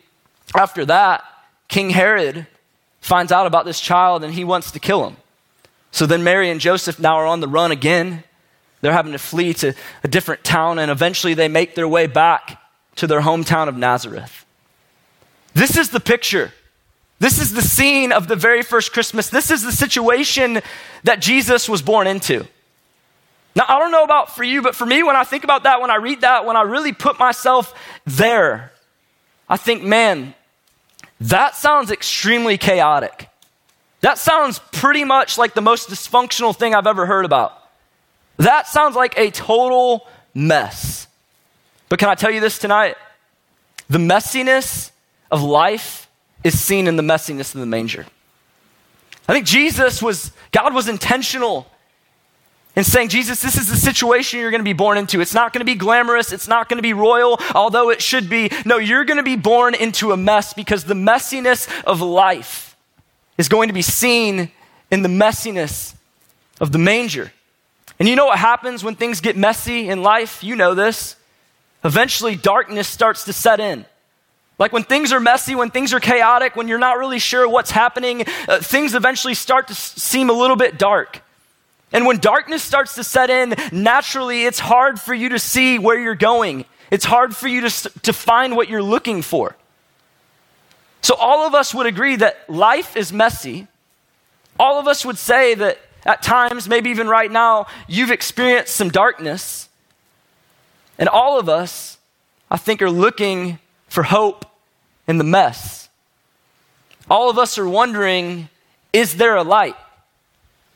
after 0.55 0.86
that, 0.86 1.24
King 1.67 1.91
Herod 1.91 2.48
finds 3.00 3.31
out 3.31 3.46
about 3.46 3.65
this 3.65 3.79
child 3.79 4.24
and 4.24 4.34
he 4.34 4.43
wants 4.43 4.72
to 4.72 4.79
kill 4.79 5.07
him. 5.07 5.17
So 5.98 6.06
then 6.06 6.24
Mary 6.24 6.51
and 6.51 6.62
Joseph 6.62 7.00
now 7.00 7.16
are 7.16 7.25
on 7.25 7.39
the 7.39 7.48
run 7.48 7.72
again. 7.72 8.24
They're 8.82 8.94
having 8.94 9.13
to 9.13 9.18
flee 9.18 9.56
to 9.56 9.74
a 10.04 10.08
different 10.08 10.44
town, 10.44 10.77
and 10.77 10.92
eventually 10.92 11.34
they 11.34 11.48
make 11.48 11.74
their 11.74 11.88
way 11.88 12.06
back 12.06 12.62
to 12.98 13.08
their 13.08 13.22
hometown 13.22 13.68
of 13.68 13.75
Nazareth. 13.75 14.46
This 15.56 15.75
is 15.75 15.89
the 15.89 16.00
picture. 16.00 16.54
This 17.18 17.42
is 17.42 17.51
the 17.51 17.63
scene 17.63 18.12
of 18.12 18.27
the 18.27 18.36
very 18.36 18.62
first 18.62 18.94
Christmas. 18.94 19.32
This 19.32 19.50
is 19.50 19.63
the 19.63 19.72
situation 19.72 20.62
that 21.04 21.20
Jesus 21.20 21.68
was 21.68 21.82
born 21.82 22.06
into. 22.06 22.46
Now, 23.56 23.66
I 23.68 23.80
don't 23.80 23.89
know 23.89 24.04
about 24.04 24.36
for 24.36 24.44
you, 24.44 24.62
but 24.62 24.75
for 24.75 24.86
me, 24.86 25.01
when 25.01 25.16
I 25.16 25.24
think 25.24 25.44
about 25.44 25.63
that, 25.63 25.82
when 25.82 25.89
I 25.89 25.96
read 25.96 26.22
that, 26.22 26.46
when 26.46 26.56
I 26.56 26.62
really 26.62 26.94
put 26.94 27.18
myself 27.18 27.74
there, 28.06 28.72
I 29.50 29.58
think, 29.58 29.82
man, 29.82 30.36
that 31.20 31.56
sounds 31.56 31.89
extremely 31.89 32.60
chaotic. 32.60 33.30
That 34.01 34.18
sounds 34.18 34.60
pretty 34.72 35.04
much 35.04 35.38
like 35.38 35.54
the 35.54 35.62
most 35.62 35.89
dysfunctional 35.89 36.56
thing 36.56 36.75
I've 36.75 36.88
ever 36.88 37.06
heard 37.06 37.25
about. 37.25 37.58
That 38.38 38.68
sounds 38.68 38.96
like 38.96 39.18
a 39.18 39.32
total 39.32 40.08
mess. 40.34 41.08
But 41.89 42.00
can 42.00 42.10
I 42.10 42.16
tell 42.16 42.32
you 42.32 42.39
this 42.39 42.60
tonight? 42.60 42.96
The 43.89 43.98
messiness 43.98 44.92
of 45.32 45.42
life 45.42 46.08
is 46.44 46.60
seen 46.60 46.88
in 46.88 46.96
the 46.96 47.04
messiness 47.04 47.56
of 47.56 47.62
the 47.62 47.66
manger. 47.66 48.06
I 49.27 49.34
think 49.34 49.46
Jesus 49.46 50.01
was, 50.01 50.32
God 50.51 50.74
was 50.74 50.88
intentional 50.88 51.68
in 52.75 52.84
saying, 52.84 53.10
Jesus, 53.10 53.42
this 53.42 53.58
is 53.58 53.68
the 53.68 53.75
situation 53.75 54.39
you're 54.39 54.51
going 54.51 54.62
to 54.62 54.66
be 54.66 54.74
born 54.74 54.98
into. 54.98 55.20
It's 55.20 55.34
not 55.34 55.51
going 55.51 55.62
to 55.62 55.66
be 55.66 55.75
glamorous. 55.75 56.32
It's 56.32 56.48
not 56.48 56.70
going 56.70 56.77
to 56.77 56.84
be 56.84 56.94
royal, 56.94 57.39
although 57.56 57.89
it 57.89 58.01
should 58.01 58.30
be. 58.30 58.51
No, 58.66 58.77
you're 58.77 59.04
going 59.04 59.18
to 59.18 59.24
be 59.24 59.36
born 59.36 59.74
into 59.74 60.12
a 60.12 60.18
mess 60.18 60.54
because 60.54 60.84
the 60.84 60.94
messiness 60.94 61.68
of 61.86 62.01
life 62.01 62.66
is 63.38 63.50
going 63.50 63.67
to 63.67 63.74
be 63.74 63.82
seen 63.82 64.51
in 64.91 65.01
the 65.01 65.10
messiness 65.10 65.96
of 66.60 66.72
the 66.72 66.77
manger. 66.77 67.32
And 68.00 68.08
you 68.08 68.15
know 68.15 68.25
what 68.25 68.39
happens 68.39 68.84
when 68.84 68.96
things 68.96 69.22
get 69.22 69.36
messy 69.36 69.89
in 69.89 70.03
life? 70.03 70.44
You 70.44 70.56
know 70.56 70.74
this. 70.74 71.15
Eventually, 71.84 72.36
darkness 72.36 72.88
starts 72.88 73.25
to 73.25 73.34
set 73.34 73.60
in. 73.60 73.86
Like 74.60 74.74
when 74.74 74.84
things 74.84 75.13
are 75.13 75.20
messy, 75.20 75.56
when 75.56 75.70
things 75.70 75.94
are 75.94 76.00
chaotic, 76.00 76.56
when 76.56 76.67
you're 76.67 76.79
not 76.79 76.98
really 76.98 77.20
sure 77.20 77.48
what's 77.48 77.72
happening, 77.72 78.25
uh, 78.48 78.60
things 78.60 78.96
eventually 78.96 79.36
start 79.36 79.67
to 79.67 79.74
s- 79.74 79.94
seem 80.01 80.29
a 80.29 80.34
little 80.34 80.56
bit 80.56 80.79
dark. 80.79 81.22
And 81.91 82.06
when 82.06 82.17
darkness 82.17 82.63
starts 82.63 82.96
to 82.96 83.03
set 83.03 83.29
in, 83.29 83.56
naturally, 83.72 84.46
it's 84.46 84.60
hard 84.60 85.00
for 85.00 85.13
you 85.13 85.29
to 85.29 85.39
see 85.39 85.77
where 85.79 86.00
you're 86.00 86.15
going. 86.15 86.65
It's 86.89 87.06
hard 87.06 87.36
for 87.36 87.48
you 87.48 87.62
to, 87.70 87.89
to 88.01 88.13
find 88.13 88.56
what 88.56 88.67
you're 88.67 88.84
looking 88.84 89.22
for. 89.22 89.56
So, 91.01 91.16
all 91.16 91.46
of 91.46 91.54
us 91.54 91.74
would 91.74 91.86
agree 91.86 92.16
that 92.18 92.50
life 92.50 92.98
is 92.98 93.13
messy. 93.13 93.68
All 94.60 94.80
of 94.80 94.88
us 94.88 95.06
would 95.06 95.18
say 95.18 95.54
that 95.56 95.80
at 96.06 96.22
times, 96.22 96.68
maybe 96.68 96.89
even 96.89 97.08
right 97.08 97.32
now, 97.32 97.68
you've 97.88 98.12
experienced 98.12 98.75
some 98.75 98.89
darkness. 98.89 99.70
And 100.98 101.08
all 101.10 101.39
of 101.39 101.48
us, 101.50 101.98
I 102.50 102.58
think, 102.58 102.82
are 102.82 102.89
looking 102.89 103.60
for 103.88 104.04
hope 104.04 104.45
in 105.08 105.17
the 105.17 105.24
mess. 105.24 105.89
All 107.10 107.30
of 107.30 107.38
us 107.38 107.58
are 107.58 107.67
wondering 107.67 108.50
is 108.93 109.15
there 109.15 109.36
a 109.36 109.43
light? 109.43 109.76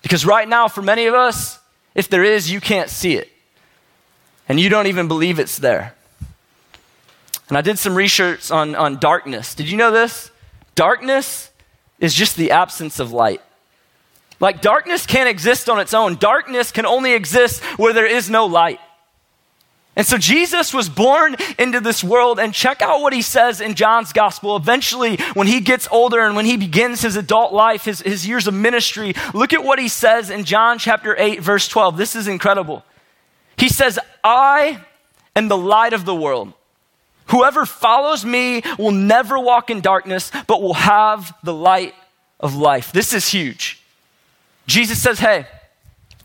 Because 0.02 0.26
right 0.26 0.48
now, 0.48 0.68
for 0.68 0.82
many 0.82 1.06
of 1.06 1.14
us, 1.14 1.60
if 1.96 2.08
there 2.08 2.24
is, 2.24 2.52
you 2.52 2.62
can't 2.62 2.90
see 2.90 3.16
it. 3.16 3.30
And 4.48 4.60
you 4.60 4.70
don't 4.70 4.88
even 4.88 5.08
believe 5.08 5.40
it's 5.40 5.58
there. 5.58 5.96
And 7.52 7.58
I 7.58 7.62
did 7.62 7.78
some 7.78 7.96
research 7.96 8.50
on, 8.50 8.76
on 8.76 8.98
darkness. 8.98 9.56
Did 9.56 9.70
you 9.70 9.76
know 9.76 9.92
this? 9.92 10.32
Darkness 10.74 11.52
is 12.00 12.14
just 12.14 12.38
the 12.38 12.52
absence 12.52 12.98
of 12.98 13.12
light. 13.12 13.42
Like 14.40 14.62
darkness 14.62 15.06
can't 15.06 15.28
exist 15.28 15.70
on 15.70 15.78
its 15.78 15.94
own. 15.94 16.16
Darkness 16.16 16.72
can 16.72 16.86
only 16.86 17.12
exist 17.12 17.62
where 17.78 17.92
there 17.92 18.06
is 18.06 18.30
no 18.30 18.46
light. 18.46 18.80
And 19.98 20.08
so 20.08 20.18
Jesus 20.18 20.74
was 20.74 20.88
born 20.88 21.36
into 21.60 21.82
this 21.82 22.02
world, 22.02 22.40
and 22.40 22.54
check 22.54 22.82
out 22.82 23.02
what 23.02 23.12
he 23.12 23.22
says 23.22 23.60
in 23.60 23.76
John's 23.76 24.14
gospel. 24.14 24.56
Eventually, 24.56 25.18
when 25.34 25.48
he 25.48 25.60
gets 25.60 25.90
older 25.92 26.22
and 26.22 26.38
when 26.38 26.46
he 26.46 26.56
begins 26.56 27.02
his 27.02 27.18
adult 27.18 27.52
life, 27.52 27.84
his, 27.84 28.00
his 28.00 28.26
years 28.26 28.48
of 28.48 28.54
ministry, 28.54 29.14
look 29.34 29.52
at 29.52 29.62
what 29.62 29.78
he 29.78 29.90
says 29.90 30.30
in 30.30 30.46
John 30.46 30.80
chapter 30.80 31.18
8, 31.20 31.42
verse 31.42 31.68
12. 31.68 31.98
This 31.98 32.16
is 32.16 32.30
incredible. 32.30 32.86
He 33.58 33.68
says, 33.68 34.00
I 34.24 34.80
am 35.36 35.50
the 35.50 35.58
light 35.58 35.92
of 35.92 36.06
the 36.06 36.16
world. 36.16 36.54
Whoever 37.28 37.66
follows 37.66 38.26
me 38.26 38.64
will 38.78 38.92
never 38.92 39.40
walk 39.40 39.70
in 39.70 39.82
darkness, 39.82 40.32
but 40.48 40.62
will 40.62 40.74
have 40.74 41.34
the 41.44 41.54
light 41.54 41.94
of 42.40 42.56
life. 42.56 42.92
This 42.92 43.14
is 43.14 43.28
huge. 43.28 43.82
Jesus 44.68 45.02
says, 45.02 45.20
Hey, 45.20 45.48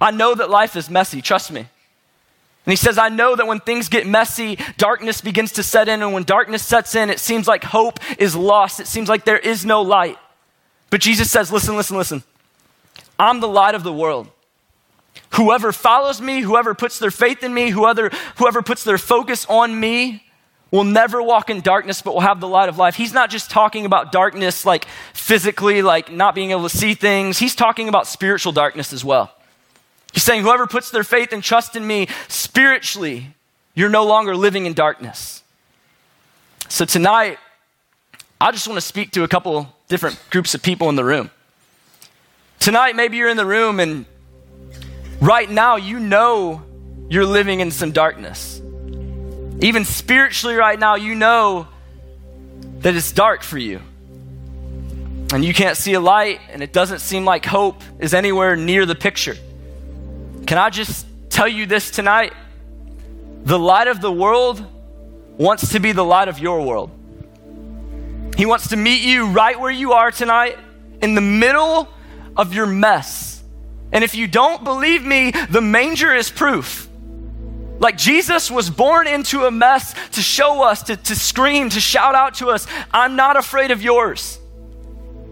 I 0.00 0.10
know 0.10 0.34
that 0.34 0.50
life 0.50 0.76
is 0.76 0.90
messy, 0.90 1.22
trust 1.22 1.52
me. 1.52 1.60
And 1.60 2.72
he 2.72 2.76
says, 2.76 2.98
I 2.98 3.08
know 3.08 3.36
that 3.36 3.46
when 3.46 3.60
things 3.60 3.88
get 3.88 4.08
messy, 4.08 4.58
darkness 4.76 5.20
begins 5.20 5.52
to 5.52 5.62
set 5.62 5.88
in. 5.88 6.02
And 6.02 6.12
when 6.12 6.24
darkness 6.24 6.64
sets 6.64 6.96
in, 6.96 7.10
it 7.10 7.20
seems 7.20 7.46
like 7.46 7.62
hope 7.62 8.00
is 8.18 8.34
lost. 8.34 8.80
It 8.80 8.88
seems 8.88 9.08
like 9.08 9.24
there 9.24 9.38
is 9.38 9.64
no 9.64 9.82
light. 9.82 10.18
But 10.90 11.00
Jesus 11.00 11.30
says, 11.30 11.52
Listen, 11.52 11.76
listen, 11.76 11.96
listen. 11.96 12.24
I'm 13.18 13.40
the 13.40 13.48
light 13.48 13.74
of 13.76 13.84
the 13.84 13.92
world. 13.92 14.28
Whoever 15.34 15.70
follows 15.70 16.20
me, 16.20 16.40
whoever 16.40 16.74
puts 16.74 16.98
their 16.98 17.10
faith 17.10 17.42
in 17.42 17.54
me, 17.54 17.70
whoever, 17.70 18.10
whoever 18.36 18.62
puts 18.62 18.84
their 18.84 18.98
focus 18.98 19.46
on 19.48 19.78
me, 19.78 20.25
will 20.70 20.84
never 20.84 21.22
walk 21.22 21.48
in 21.48 21.60
darkness, 21.60 22.02
but 22.02 22.14
will 22.14 22.20
have 22.20 22.40
the 22.40 22.48
light 22.48 22.68
of 22.68 22.78
life. 22.78 22.96
He's 22.96 23.12
not 23.12 23.30
just 23.30 23.50
talking 23.50 23.86
about 23.86 24.12
darkness 24.12 24.64
like 24.64 24.86
physically, 25.12 25.82
like 25.82 26.10
not 26.10 26.34
being 26.34 26.50
able 26.50 26.68
to 26.68 26.76
see 26.76 26.94
things. 26.94 27.38
He's 27.38 27.54
talking 27.54 27.88
about 27.88 28.06
spiritual 28.06 28.52
darkness 28.52 28.92
as 28.92 29.04
well. 29.04 29.32
He's 30.12 30.22
saying, 30.22 30.42
whoever 30.42 30.66
puts 30.66 30.90
their 30.90 31.04
faith 31.04 31.32
and 31.32 31.42
trust 31.42 31.76
in 31.76 31.86
me 31.86 32.08
spiritually, 32.28 33.34
you're 33.74 33.90
no 33.90 34.06
longer 34.06 34.34
living 34.34 34.66
in 34.66 34.72
darkness. 34.72 35.42
So 36.68 36.84
tonight, 36.84 37.38
I 38.40 38.50
just 38.50 38.66
want 38.66 38.76
to 38.76 38.86
speak 38.86 39.12
to 39.12 39.22
a 39.22 39.28
couple 39.28 39.72
different 39.88 40.18
groups 40.30 40.54
of 40.54 40.62
people 40.62 40.88
in 40.88 40.96
the 40.96 41.04
room. 41.04 41.30
Tonight, 42.58 42.96
maybe 42.96 43.18
you're 43.18 43.28
in 43.28 43.36
the 43.36 43.46
room 43.46 43.78
and 43.78 44.06
right 45.20 45.48
now 45.48 45.76
you 45.76 46.00
know 46.00 46.62
you're 47.08 47.26
living 47.26 47.60
in 47.60 47.70
some 47.70 47.92
darkness. 47.92 48.60
Even 49.60 49.84
spiritually, 49.84 50.54
right 50.54 50.78
now, 50.78 50.96
you 50.96 51.14
know 51.14 51.66
that 52.80 52.94
it's 52.94 53.12
dark 53.12 53.42
for 53.42 53.58
you. 53.58 53.80
And 55.32 55.44
you 55.44 55.54
can't 55.54 55.76
see 55.76 55.94
a 55.94 56.00
light, 56.00 56.40
and 56.50 56.62
it 56.62 56.72
doesn't 56.72 57.00
seem 57.00 57.24
like 57.24 57.44
hope 57.44 57.82
is 57.98 58.14
anywhere 58.14 58.54
near 58.54 58.86
the 58.86 58.94
picture. 58.94 59.36
Can 60.46 60.58
I 60.58 60.70
just 60.70 61.06
tell 61.30 61.48
you 61.48 61.66
this 61.66 61.90
tonight? 61.90 62.32
The 63.44 63.58
light 63.58 63.88
of 63.88 64.00
the 64.00 64.12
world 64.12 64.64
wants 65.38 65.72
to 65.72 65.80
be 65.80 65.92
the 65.92 66.04
light 66.04 66.28
of 66.28 66.38
your 66.38 66.62
world. 66.62 66.90
He 68.36 68.46
wants 68.46 68.68
to 68.68 68.76
meet 68.76 69.02
you 69.02 69.28
right 69.28 69.58
where 69.58 69.70
you 69.70 69.92
are 69.94 70.10
tonight, 70.10 70.58
in 71.00 71.14
the 71.14 71.20
middle 71.20 71.88
of 72.36 72.54
your 72.54 72.66
mess. 72.66 73.42
And 73.92 74.04
if 74.04 74.14
you 74.14 74.26
don't 74.26 74.62
believe 74.64 75.04
me, 75.04 75.30
the 75.30 75.60
manger 75.60 76.14
is 76.14 76.30
proof. 76.30 76.85
Like 77.78 77.96
Jesus 77.98 78.50
was 78.50 78.70
born 78.70 79.06
into 79.06 79.44
a 79.44 79.50
mess 79.50 79.94
to 80.12 80.22
show 80.22 80.62
us, 80.62 80.84
to, 80.84 80.96
to 80.96 81.14
scream, 81.14 81.68
to 81.70 81.80
shout 81.80 82.14
out 82.14 82.34
to 82.34 82.48
us, 82.48 82.66
I'm 82.92 83.16
not 83.16 83.36
afraid 83.36 83.70
of 83.70 83.82
yours. 83.82 84.38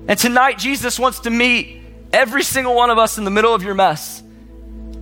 And 0.07 0.19
tonight, 0.19 0.59
Jesus 0.59 0.99
wants 0.99 1.21
to 1.21 1.31
meet 1.31 1.81
every 2.13 2.43
single 2.43 2.75
one 2.75 2.91
of 2.91 2.99
us 2.99 3.17
in 3.17 3.25
the 3.25 3.31
middle 3.31 3.55
of 3.55 3.63
your 3.63 3.75
mess. 3.75 4.23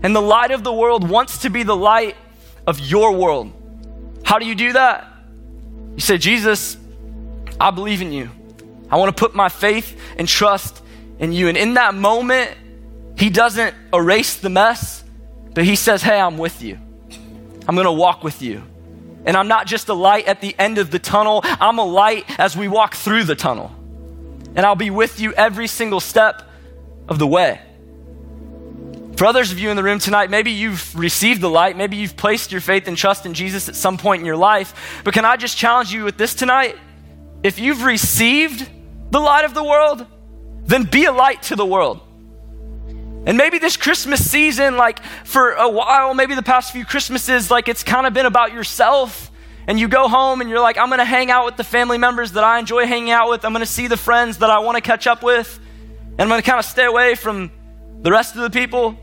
And 0.03 0.15
the 0.15 0.23
light 0.23 0.53
of 0.53 0.63
the 0.63 0.73
world 0.73 1.09
wants 1.09 1.39
to 1.39 1.51
be 1.51 1.65
the 1.65 1.77
light 1.77 2.17
of 2.67 2.79
your 2.79 3.13
world. 3.13 3.53
How 4.25 4.39
do 4.39 4.47
you 4.47 4.55
do 4.55 4.75
that? 4.75 5.13
You 5.95 6.01
say, 6.01 6.19
Jesus, 6.19 6.77
I 7.61 7.71
believe 7.71 8.01
in 8.01 8.13
you. 8.13 8.31
I 8.91 8.97
want 8.97 9.15
to 9.15 9.19
put 9.19 9.35
my 9.35 9.49
faith 9.49 9.99
and 10.17 10.29
trust 10.29 10.83
in 11.19 11.33
you. 11.33 11.49
And 11.49 11.57
in 11.57 11.75
that 11.75 11.95
moment, 11.95 12.51
he 13.17 13.31
doesn't 13.31 13.75
erase 13.93 14.37
the 14.37 14.51
mess, 14.51 15.03
but 15.55 15.65
he 15.65 15.77
says, 15.77 16.03
Hey, 16.03 16.21
I'm 16.21 16.39
with 16.39 16.63
you. 16.63 16.79
I'm 17.66 17.75
going 17.75 17.87
to 17.87 17.92
walk 17.92 18.25
with 18.25 18.42
you. 18.42 18.62
And 19.25 19.37
I'm 19.37 19.48
not 19.48 19.66
just 19.66 19.88
a 19.88 19.94
light 19.94 20.27
at 20.27 20.40
the 20.40 20.55
end 20.59 20.79
of 20.79 20.90
the 20.90 20.98
tunnel, 20.98 21.40
I'm 21.44 21.79
a 21.79 21.85
light 21.85 22.25
as 22.38 22.57
we 22.57 22.68
walk 22.68 22.94
through 22.94 23.25
the 23.25 23.37
tunnel. 23.37 23.70
And 24.55 24.66
I'll 24.66 24.75
be 24.77 24.90
with 24.90 25.20
you 25.20 25.33
every 25.35 25.66
single 25.66 26.01
step 26.01 26.42
of 27.09 27.18
the 27.18 27.27
way. 27.27 27.61
For 29.16 29.27
others 29.27 29.53
of 29.53 29.59
you 29.59 29.70
in 29.70 29.77
the 29.77 29.83
room 29.83 29.98
tonight, 29.98 30.31
maybe 30.31 30.51
you've 30.51 30.98
received 30.98 31.40
the 31.40 31.51
light, 31.51 31.77
maybe 31.77 31.96
you've 31.96 32.16
placed 32.16 32.51
your 32.51 32.61
faith 32.61 32.88
and 32.88 32.96
trust 32.96 33.25
in 33.25 33.35
Jesus 33.35 33.68
at 33.68 33.77
some 33.77 33.96
point 33.96 34.20
in 34.20 34.27
your 34.27 34.37
life. 34.37 35.01
But 35.05 35.14
can 35.14 35.25
I 35.25 35.37
just 35.37 35.57
challenge 35.57 35.92
you 35.92 36.05
with 36.05 36.16
this 36.16 36.35
tonight? 36.35 36.77
If 37.42 37.59
you've 37.61 37.85
received 37.85 38.68
the 39.11 39.20
light 39.20 39.44
of 39.44 39.55
the 39.55 39.62
world, 39.62 40.07
then 40.64 40.85
be 40.85 41.05
a 41.05 41.12
light 41.12 41.42
to 41.44 41.57
the 41.57 41.66
world. 41.66 42.01
And 43.25 43.39
maybe 43.39 43.59
this 43.59 43.77
Christmas 43.77 44.29
season, 44.29 44.77
like 44.77 45.03
for 45.25 45.53
a 45.53 45.69
while, 45.69 46.13
maybe 46.13 46.35
the 46.35 46.43
past 46.43 46.73
few 46.73 46.85
Christmases, 46.85 47.51
like 47.51 47.69
it's 47.69 47.85
kind 47.85 48.07
of 48.07 48.13
been 48.13 48.27
about 48.27 48.53
yourself. 48.53 49.31
And 49.69 49.79
you 49.79 49.87
go 49.87 50.09
home 50.09 50.41
and 50.41 50.51
you're 50.51 50.61
like, 50.61 50.77
I'm 50.77 50.89
going 50.89 50.99
to 50.99 51.05
hang 51.05 51.31
out 51.31 51.45
with 51.45 51.57
the 51.57 51.63
family 51.63 51.99
members 51.99 52.33
that 52.33 52.43
I 52.43 52.59
enjoy 52.59 52.85
hanging 52.87 53.13
out 53.13 53.31
with. 53.31 53.45
I'm 53.45 53.53
going 53.53 53.65
to 53.65 53.71
see 53.71 53.87
the 53.87 53.97
friends 53.97 54.39
that 54.39 54.51
I 54.51 54.59
want 54.59 54.77
to 54.77 54.81
catch 54.81 55.07
up 55.07 55.23
with. 55.23 55.61
And 56.13 56.21
I'm 56.23 56.29
going 56.29 56.43
to 56.43 56.47
kind 56.47 56.59
of 56.59 56.65
stay 56.65 56.85
away 56.85 57.15
from 57.15 57.53
the 58.01 58.11
rest 58.11 58.35
of 58.35 58.43
the 58.43 58.51
people. 58.51 58.99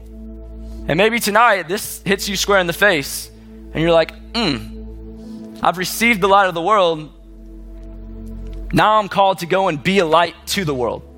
And 0.89 0.97
maybe 0.97 1.19
tonight 1.19 1.69
this 1.69 2.01
hits 2.03 2.27
you 2.27 2.35
square 2.35 2.59
in 2.59 2.67
the 2.67 2.73
face. 2.73 3.31
And 3.73 3.81
you're 3.81 3.93
like, 3.93 4.11
hmm, 4.35 5.55
I've 5.63 5.77
received 5.77 6.19
the 6.19 6.27
light 6.27 6.47
of 6.47 6.55
the 6.55 6.61
world. 6.61 7.09
Now 8.73 8.99
I'm 8.99 9.07
called 9.07 9.39
to 9.39 9.45
go 9.45 9.69
and 9.69 9.81
be 9.81 9.99
a 9.99 10.05
light 10.05 10.35
to 10.47 10.65
the 10.65 10.75
world. 10.75 11.08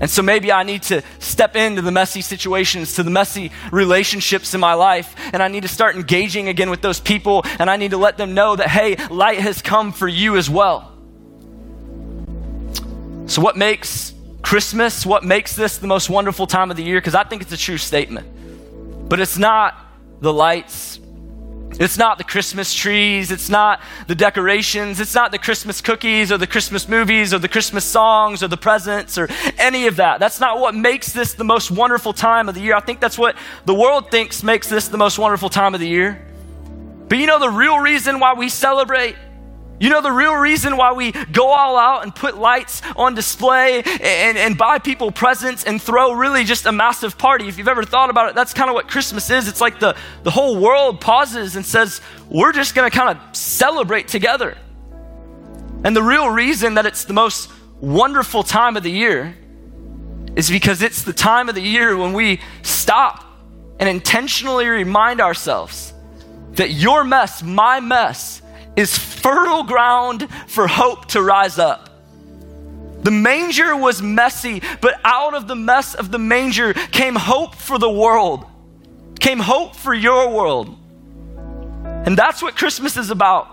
And 0.00 0.10
so 0.10 0.22
maybe 0.22 0.50
I 0.50 0.64
need 0.64 0.82
to 0.84 1.02
step 1.20 1.54
into 1.54 1.80
the 1.80 1.92
messy 1.92 2.20
situations, 2.20 2.94
to 2.94 3.02
the 3.02 3.10
messy 3.10 3.52
relationships 3.70 4.52
in 4.52 4.60
my 4.60 4.74
life, 4.74 5.14
and 5.32 5.42
I 5.42 5.48
need 5.48 5.62
to 5.62 5.68
start 5.68 5.94
engaging 5.94 6.48
again 6.48 6.68
with 6.68 6.82
those 6.82 6.98
people, 6.98 7.42
and 7.58 7.70
I 7.70 7.76
need 7.76 7.92
to 7.92 7.96
let 7.96 8.16
them 8.16 8.34
know 8.34 8.56
that, 8.56 8.68
hey, 8.68 8.96
light 9.08 9.38
has 9.38 9.62
come 9.62 9.92
for 9.92 10.08
you 10.08 10.36
as 10.36 10.50
well. 10.50 10.90
So, 13.26 13.40
what 13.40 13.56
makes 13.56 14.12
Christmas, 14.42 15.06
what 15.06 15.24
makes 15.24 15.56
this 15.56 15.78
the 15.78 15.86
most 15.86 16.10
wonderful 16.10 16.46
time 16.46 16.70
of 16.70 16.76
the 16.76 16.82
year? 16.82 17.00
Because 17.00 17.14
I 17.14 17.24
think 17.24 17.42
it's 17.42 17.52
a 17.52 17.56
true 17.56 17.78
statement. 17.78 19.08
But 19.08 19.20
it's 19.20 19.38
not 19.38 19.74
the 20.20 20.32
lights, 20.32 20.98
it's 21.78 21.98
not 21.98 22.18
the 22.18 22.24
Christmas 22.24 22.72
trees. 22.72 23.30
It's 23.32 23.48
not 23.48 23.80
the 24.06 24.14
decorations. 24.14 25.00
It's 25.00 25.14
not 25.14 25.32
the 25.32 25.38
Christmas 25.38 25.80
cookies 25.80 26.30
or 26.30 26.38
the 26.38 26.46
Christmas 26.46 26.88
movies 26.88 27.34
or 27.34 27.38
the 27.38 27.48
Christmas 27.48 27.84
songs 27.84 28.42
or 28.42 28.48
the 28.48 28.56
presents 28.56 29.18
or 29.18 29.28
any 29.58 29.86
of 29.86 29.96
that. 29.96 30.20
That's 30.20 30.38
not 30.38 30.60
what 30.60 30.74
makes 30.74 31.12
this 31.12 31.34
the 31.34 31.44
most 31.44 31.70
wonderful 31.70 32.12
time 32.12 32.48
of 32.48 32.54
the 32.54 32.60
year. 32.60 32.76
I 32.76 32.80
think 32.80 33.00
that's 33.00 33.18
what 33.18 33.36
the 33.64 33.74
world 33.74 34.10
thinks 34.10 34.42
makes 34.42 34.68
this 34.68 34.88
the 34.88 34.98
most 34.98 35.18
wonderful 35.18 35.48
time 35.48 35.74
of 35.74 35.80
the 35.80 35.88
year. 35.88 36.24
But 37.08 37.18
you 37.18 37.26
know 37.26 37.38
the 37.38 37.50
real 37.50 37.78
reason 37.78 38.20
why 38.20 38.34
we 38.34 38.48
celebrate 38.48 39.16
you 39.80 39.90
know, 39.90 40.00
the 40.00 40.12
real 40.12 40.34
reason 40.34 40.76
why 40.76 40.92
we 40.92 41.12
go 41.12 41.48
all 41.48 41.76
out 41.76 42.04
and 42.04 42.14
put 42.14 42.36
lights 42.36 42.80
on 42.96 43.14
display 43.14 43.82
and, 43.82 44.38
and 44.38 44.56
buy 44.56 44.78
people 44.78 45.10
presents 45.10 45.64
and 45.64 45.82
throw 45.82 46.12
really 46.12 46.44
just 46.44 46.66
a 46.66 46.72
massive 46.72 47.18
party. 47.18 47.48
If 47.48 47.58
you've 47.58 47.68
ever 47.68 47.82
thought 47.82 48.08
about 48.08 48.28
it, 48.28 48.34
that's 48.34 48.54
kind 48.54 48.70
of 48.70 48.74
what 48.74 48.88
Christmas 48.88 49.28
is. 49.30 49.48
It's 49.48 49.60
like 49.60 49.80
the, 49.80 49.96
the 50.22 50.30
whole 50.30 50.60
world 50.60 51.00
pauses 51.00 51.56
and 51.56 51.66
says, 51.66 52.00
we're 52.30 52.52
just 52.52 52.74
going 52.74 52.88
to 52.88 52.96
kind 52.96 53.18
of 53.18 53.36
celebrate 53.36 54.06
together. 54.06 54.56
And 55.82 55.94
the 55.94 56.02
real 56.02 56.28
reason 56.28 56.74
that 56.74 56.86
it's 56.86 57.04
the 57.04 57.12
most 57.12 57.50
wonderful 57.80 58.42
time 58.42 58.76
of 58.76 58.84
the 58.84 58.90
year 58.90 59.36
is 60.36 60.50
because 60.50 60.82
it's 60.82 61.02
the 61.02 61.12
time 61.12 61.48
of 61.48 61.54
the 61.54 61.62
year 61.62 61.96
when 61.96 62.12
we 62.12 62.40
stop 62.62 63.24
and 63.80 63.88
intentionally 63.88 64.66
remind 64.66 65.20
ourselves 65.20 65.92
that 66.52 66.70
your 66.70 67.04
mess, 67.04 67.42
my 67.42 67.80
mess, 67.80 68.40
is 68.76 68.96
fertile 69.24 69.62
ground 69.62 70.28
for 70.48 70.66
hope 70.66 71.06
to 71.06 71.22
rise 71.22 71.58
up. 71.58 71.88
The 73.02 73.10
manger 73.10 73.74
was 73.74 74.02
messy, 74.02 74.60
but 74.82 75.00
out 75.02 75.32
of 75.32 75.48
the 75.48 75.56
mess 75.56 75.94
of 75.94 76.10
the 76.10 76.18
manger 76.18 76.74
came 76.74 77.14
hope 77.14 77.54
for 77.54 77.78
the 77.78 77.90
world, 77.90 78.44
came 79.20 79.38
hope 79.38 79.76
for 79.76 79.94
your 79.94 80.28
world. 80.28 80.78
And 82.06 82.18
that's 82.18 82.42
what 82.42 82.54
Christmas 82.54 82.98
is 82.98 83.10
about. 83.10 83.48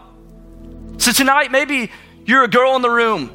So 0.98 1.14
tonight, 1.14 1.52
maybe 1.52 1.90
you're 2.26 2.44
a 2.44 2.50
girl 2.50 2.76
in 2.76 2.82
the 2.82 2.90
room 2.90 3.32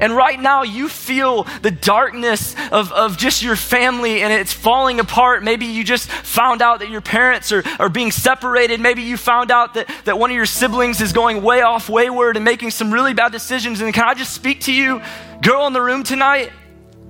and 0.00 0.14
right 0.14 0.38
now, 0.40 0.62
you 0.62 0.88
feel 0.88 1.44
the 1.62 1.70
darkness 1.70 2.54
of, 2.72 2.92
of 2.92 3.16
just 3.16 3.42
your 3.42 3.56
family 3.56 4.22
and 4.22 4.32
it's 4.32 4.52
falling 4.52 4.98
apart. 4.98 5.44
Maybe 5.44 5.66
you 5.66 5.84
just 5.84 6.10
found 6.10 6.62
out 6.62 6.80
that 6.80 6.90
your 6.90 7.00
parents 7.00 7.52
are, 7.52 7.62
are 7.78 7.88
being 7.88 8.10
separated. 8.10 8.80
Maybe 8.80 9.02
you 9.02 9.16
found 9.16 9.50
out 9.50 9.74
that, 9.74 9.88
that 10.04 10.18
one 10.18 10.30
of 10.30 10.36
your 10.36 10.46
siblings 10.46 11.00
is 11.00 11.12
going 11.12 11.42
way 11.42 11.62
off 11.62 11.88
wayward 11.88 12.36
and 12.36 12.44
making 12.44 12.70
some 12.70 12.92
really 12.92 13.14
bad 13.14 13.30
decisions. 13.32 13.80
And 13.80 13.94
can 13.94 14.04
I 14.08 14.14
just 14.14 14.32
speak 14.32 14.62
to 14.62 14.72
you, 14.72 15.00
girl 15.42 15.66
in 15.66 15.72
the 15.72 15.82
room 15.82 16.02
tonight? 16.02 16.50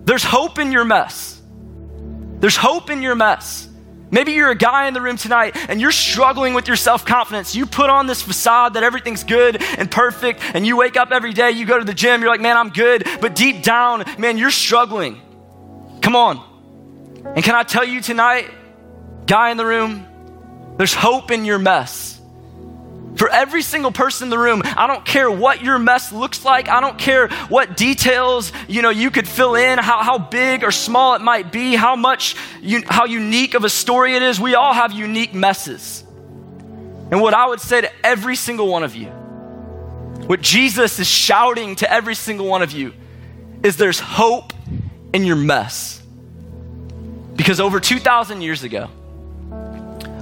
There's 0.05 0.25
hope 0.25 0.59
in 0.59 0.71
your 0.71 0.85
mess. 0.85 1.41
There's 2.41 2.57
hope 2.57 2.91
in 2.91 3.01
your 3.01 3.15
mess. 3.15 3.69
Maybe 4.15 4.31
you're 4.31 4.51
a 4.51 4.55
guy 4.55 4.87
in 4.87 4.95
the 4.95 5.01
room 5.01 5.17
tonight 5.17 5.57
and 5.69 5.81
you're 5.81 5.91
struggling 5.91 6.55
with 6.55 6.69
your 6.69 6.77
self 6.77 7.05
confidence. 7.05 7.57
You 7.57 7.67
put 7.67 7.91
on 7.91 8.07
this 8.07 8.23
facade 8.23 8.75
that 8.75 8.85
everything's 8.85 9.25
good 9.25 9.61
and 9.61 9.91
perfect, 9.91 10.41
and 10.55 10.65
you 10.65 10.77
wake 10.77 10.97
up 10.97 11.11
every 11.11 11.33
day, 11.33 11.51
you 11.51 11.67
go 11.67 11.77
to 11.81 11.85
the 11.85 11.93
gym, 11.93 12.21
you're 12.21 12.31
like, 12.31 12.41
man, 12.41 12.57
I'm 12.57 12.71
good. 12.71 13.05
But 13.21 13.35
deep 13.35 13.65
down, 13.65 14.05
man, 14.17 14.39
you're 14.39 14.53
struggling. 14.53 15.21
Come 16.01 16.15
on. 16.15 16.39
And 17.35 17.43
can 17.43 17.57
I 17.57 17.65
tell 17.65 17.85
you 17.85 18.01
tonight, 18.01 18.49
guy 19.27 19.51
in 19.51 19.57
the 19.57 19.67
room, 19.67 20.07
there's 20.79 20.95
hope 20.95 21.33
in 21.33 21.45
your 21.45 21.59
mess. 21.59 22.14
For 23.17 23.29
every 23.29 23.63
single 23.63 23.93
person 23.93 24.27
in 24.27 24.31
the 24.31 24.39
room, 24.39 24.63
I 24.65 24.87
don't 24.87 25.05
care 25.05 25.31
what 25.31 25.63
your 25.63 25.79
mess 25.79 26.13
looks 26.13 26.45
like. 26.45 26.69
I 26.69 26.81
don't 26.81 26.99
care 26.99 27.29
what 27.49 27.77
details, 27.77 28.53
you 28.67 28.83
know, 28.83 28.91
you 28.91 29.11
could 29.11 29.29
fill 29.29 29.55
in, 29.55 29.79
how, 29.79 30.03
how 30.03 30.19
big 30.19 30.65
or 30.65 30.73
small 30.73 31.15
it 31.15 31.21
might 31.21 31.53
be, 31.53 31.77
how 31.77 31.95
much, 31.95 32.35
you, 32.61 32.83
how 32.87 33.05
unique 33.05 33.55
of 33.55 33.65
a 33.65 33.69
story 33.69 34.17
it 34.17 34.23
is. 34.23 34.41
We 34.41 34.57
all 34.57 34.73
have 34.73 34.93
unique 34.93 35.33
messes. 35.33 36.03
And 37.11 37.21
what 37.21 37.35
I 37.35 37.47
would 37.47 37.61
say 37.61 37.83
to 37.83 38.07
every 38.07 38.35
single 38.35 38.67
one 38.67 38.83
of 38.83 38.97
you, 38.97 39.07
what 40.27 40.41
Jesus 40.41 40.99
is 40.99 41.07
shouting 41.07 41.77
to 41.77 41.91
every 41.91 42.17
single 42.17 42.47
one 42.47 42.63
of 42.63 42.73
you, 42.73 42.95
is 43.63 43.77
there's 43.77 44.01
hope 44.01 44.53
in 45.13 45.25
your 45.25 45.37
mess. 45.37 46.03
Because 47.37 47.61
over 47.61 47.79
2,000 47.79 48.43
years 48.43 48.65
ago, 48.65 48.89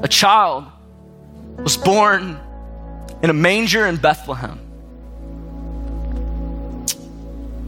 a 0.02 0.08
child 0.08 0.66
was 1.58 1.76
born 1.76 2.38
in 3.22 3.30
a 3.30 3.32
manger 3.32 3.86
in 3.86 3.96
Bethlehem. 3.96 4.58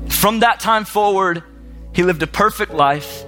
From 0.09 0.41
that 0.41 0.61
time 0.61 0.85
forward, 0.85 1.43
he 1.93 2.03
lived 2.03 2.23
a 2.23 2.27
perfect 2.27 2.73
life. 2.73 3.25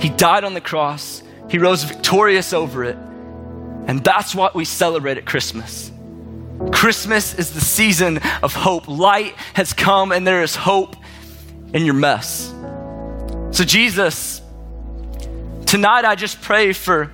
He 0.00 0.08
died 0.08 0.44
on 0.44 0.54
the 0.54 0.60
cross. 0.60 1.22
He 1.50 1.58
rose 1.58 1.84
victorious 1.84 2.52
over 2.52 2.84
it. 2.84 2.96
And 3.86 4.04
that's 4.04 4.34
what 4.34 4.54
we 4.54 4.64
celebrate 4.64 5.18
at 5.18 5.26
Christmas. 5.26 5.90
Christmas 6.72 7.34
is 7.34 7.52
the 7.52 7.60
season 7.60 8.18
of 8.42 8.54
hope. 8.54 8.88
Light 8.88 9.34
has 9.54 9.72
come, 9.72 10.12
and 10.12 10.26
there 10.26 10.42
is 10.42 10.54
hope 10.54 10.96
in 11.72 11.84
your 11.84 11.94
mess. 11.94 12.52
So, 13.50 13.64
Jesus, 13.64 14.42
tonight 15.66 16.04
I 16.04 16.14
just 16.14 16.40
pray 16.40 16.72
for 16.72 17.10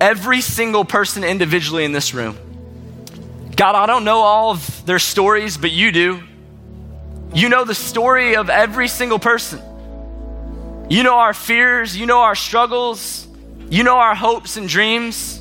every 0.00 0.40
single 0.40 0.84
person 0.84 1.24
individually 1.24 1.84
in 1.84 1.92
this 1.92 2.14
room. 2.14 2.36
God, 3.56 3.74
I 3.74 3.86
don't 3.86 4.04
know 4.04 4.18
all 4.18 4.52
of 4.52 4.86
their 4.86 4.98
stories, 4.98 5.56
but 5.56 5.70
you 5.70 5.92
do. 5.92 6.22
You 7.34 7.48
know 7.48 7.64
the 7.64 7.74
story 7.74 8.36
of 8.36 8.50
every 8.50 8.88
single 8.88 9.18
person. 9.18 9.60
You 10.88 11.02
know 11.02 11.16
our 11.16 11.34
fears, 11.34 11.96
you 11.96 12.06
know 12.06 12.20
our 12.20 12.34
struggles, 12.34 13.26
you 13.70 13.82
know 13.82 13.96
our 13.96 14.14
hopes 14.14 14.56
and 14.56 14.68
dreams. 14.68 15.38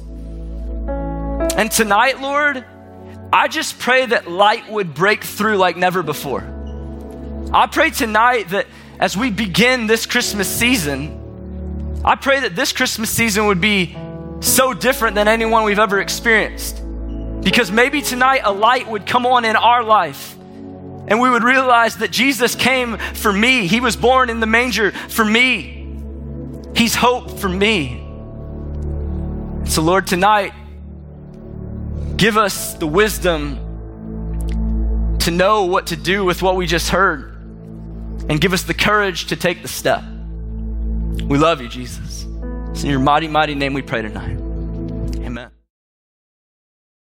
And 1.58 1.69
tonight, 1.69 2.21
Lord, 2.21 2.65
I 3.34 3.47
just 3.47 3.80
pray 3.80 4.06
that 4.06 4.30
light 4.30 4.69
would 4.69 4.93
break 4.93 5.24
through 5.24 5.58
like 5.58 5.78
never 5.78 6.04
before. 6.04 6.43
I 7.54 7.67
pray 7.67 7.89
tonight 7.89 8.50
that 8.50 8.67
as 9.00 9.17
we 9.17 9.30
begin 9.30 9.88
this 9.88 10.06
Christmas 10.06 10.50
season, 10.50 12.02
I 12.06 12.15
pray 12.15 12.41
that 12.41 12.56
this 12.56 12.71
Christmas 12.71 13.10
season 13.10 13.47
would 13.47 13.62
be 13.62 13.97
so 14.41 14.74
different 14.74 15.15
than 15.15 15.28
anyone 15.28 15.63
we've 15.63 15.80
ever 15.80 16.00
experienced. 16.00 16.81
Because 17.41 17.71
maybe 17.71 18.01
tonight 18.01 18.41
a 18.43 18.51
light 18.51 18.88
would 18.88 19.06
come 19.06 19.25
on 19.25 19.45
in 19.45 19.56
our 19.56 19.84
life 19.84 20.36
and 21.08 21.19
we 21.19 21.30
would 21.30 21.43
realize 21.43 21.97
that 21.97 22.12
Jesus 22.12 22.56
came 22.56 22.97
for 22.97 23.34
me. 23.34 23.67
He 23.67 23.80
was 23.80 23.95
born 23.95 24.30
in 24.30 24.39
the 24.39 24.45
manger 24.45 24.91
for 24.91 25.25
me. 25.25 25.97
He's 26.75 26.95
hope 26.95 27.39
for 27.39 27.49
me. 27.49 27.97
So, 29.65 29.82
Lord, 29.82 30.08
tonight, 30.08 30.54
give 32.15 32.38
us 32.38 32.75
the 32.75 32.88
wisdom 32.88 33.58
to 35.19 35.32
know 35.32 35.65
what 35.65 35.88
to 35.88 35.95
do 35.95 36.23
with 36.23 36.41
what 36.41 36.56
we 36.56 36.65
just 36.65 36.89
heard 36.89 37.32
and 38.30 38.39
give 38.39 38.54
us 38.54 38.63
the 38.63 38.73
courage 38.73 39.27
to 39.27 39.36
take 39.36 39.62
the 39.62 39.67
step. 39.67 40.04
We 40.04 41.38
love 41.38 41.62
you, 41.62 41.67
Jesus. 41.67 42.25
It's 42.69 42.84
in 42.84 42.89
your 42.89 42.99
mighty, 42.99 43.27
mighty 43.27 43.56
name 43.56 43.73
we 43.73 43.82
pray 43.82 44.01
tonight. 44.01 44.40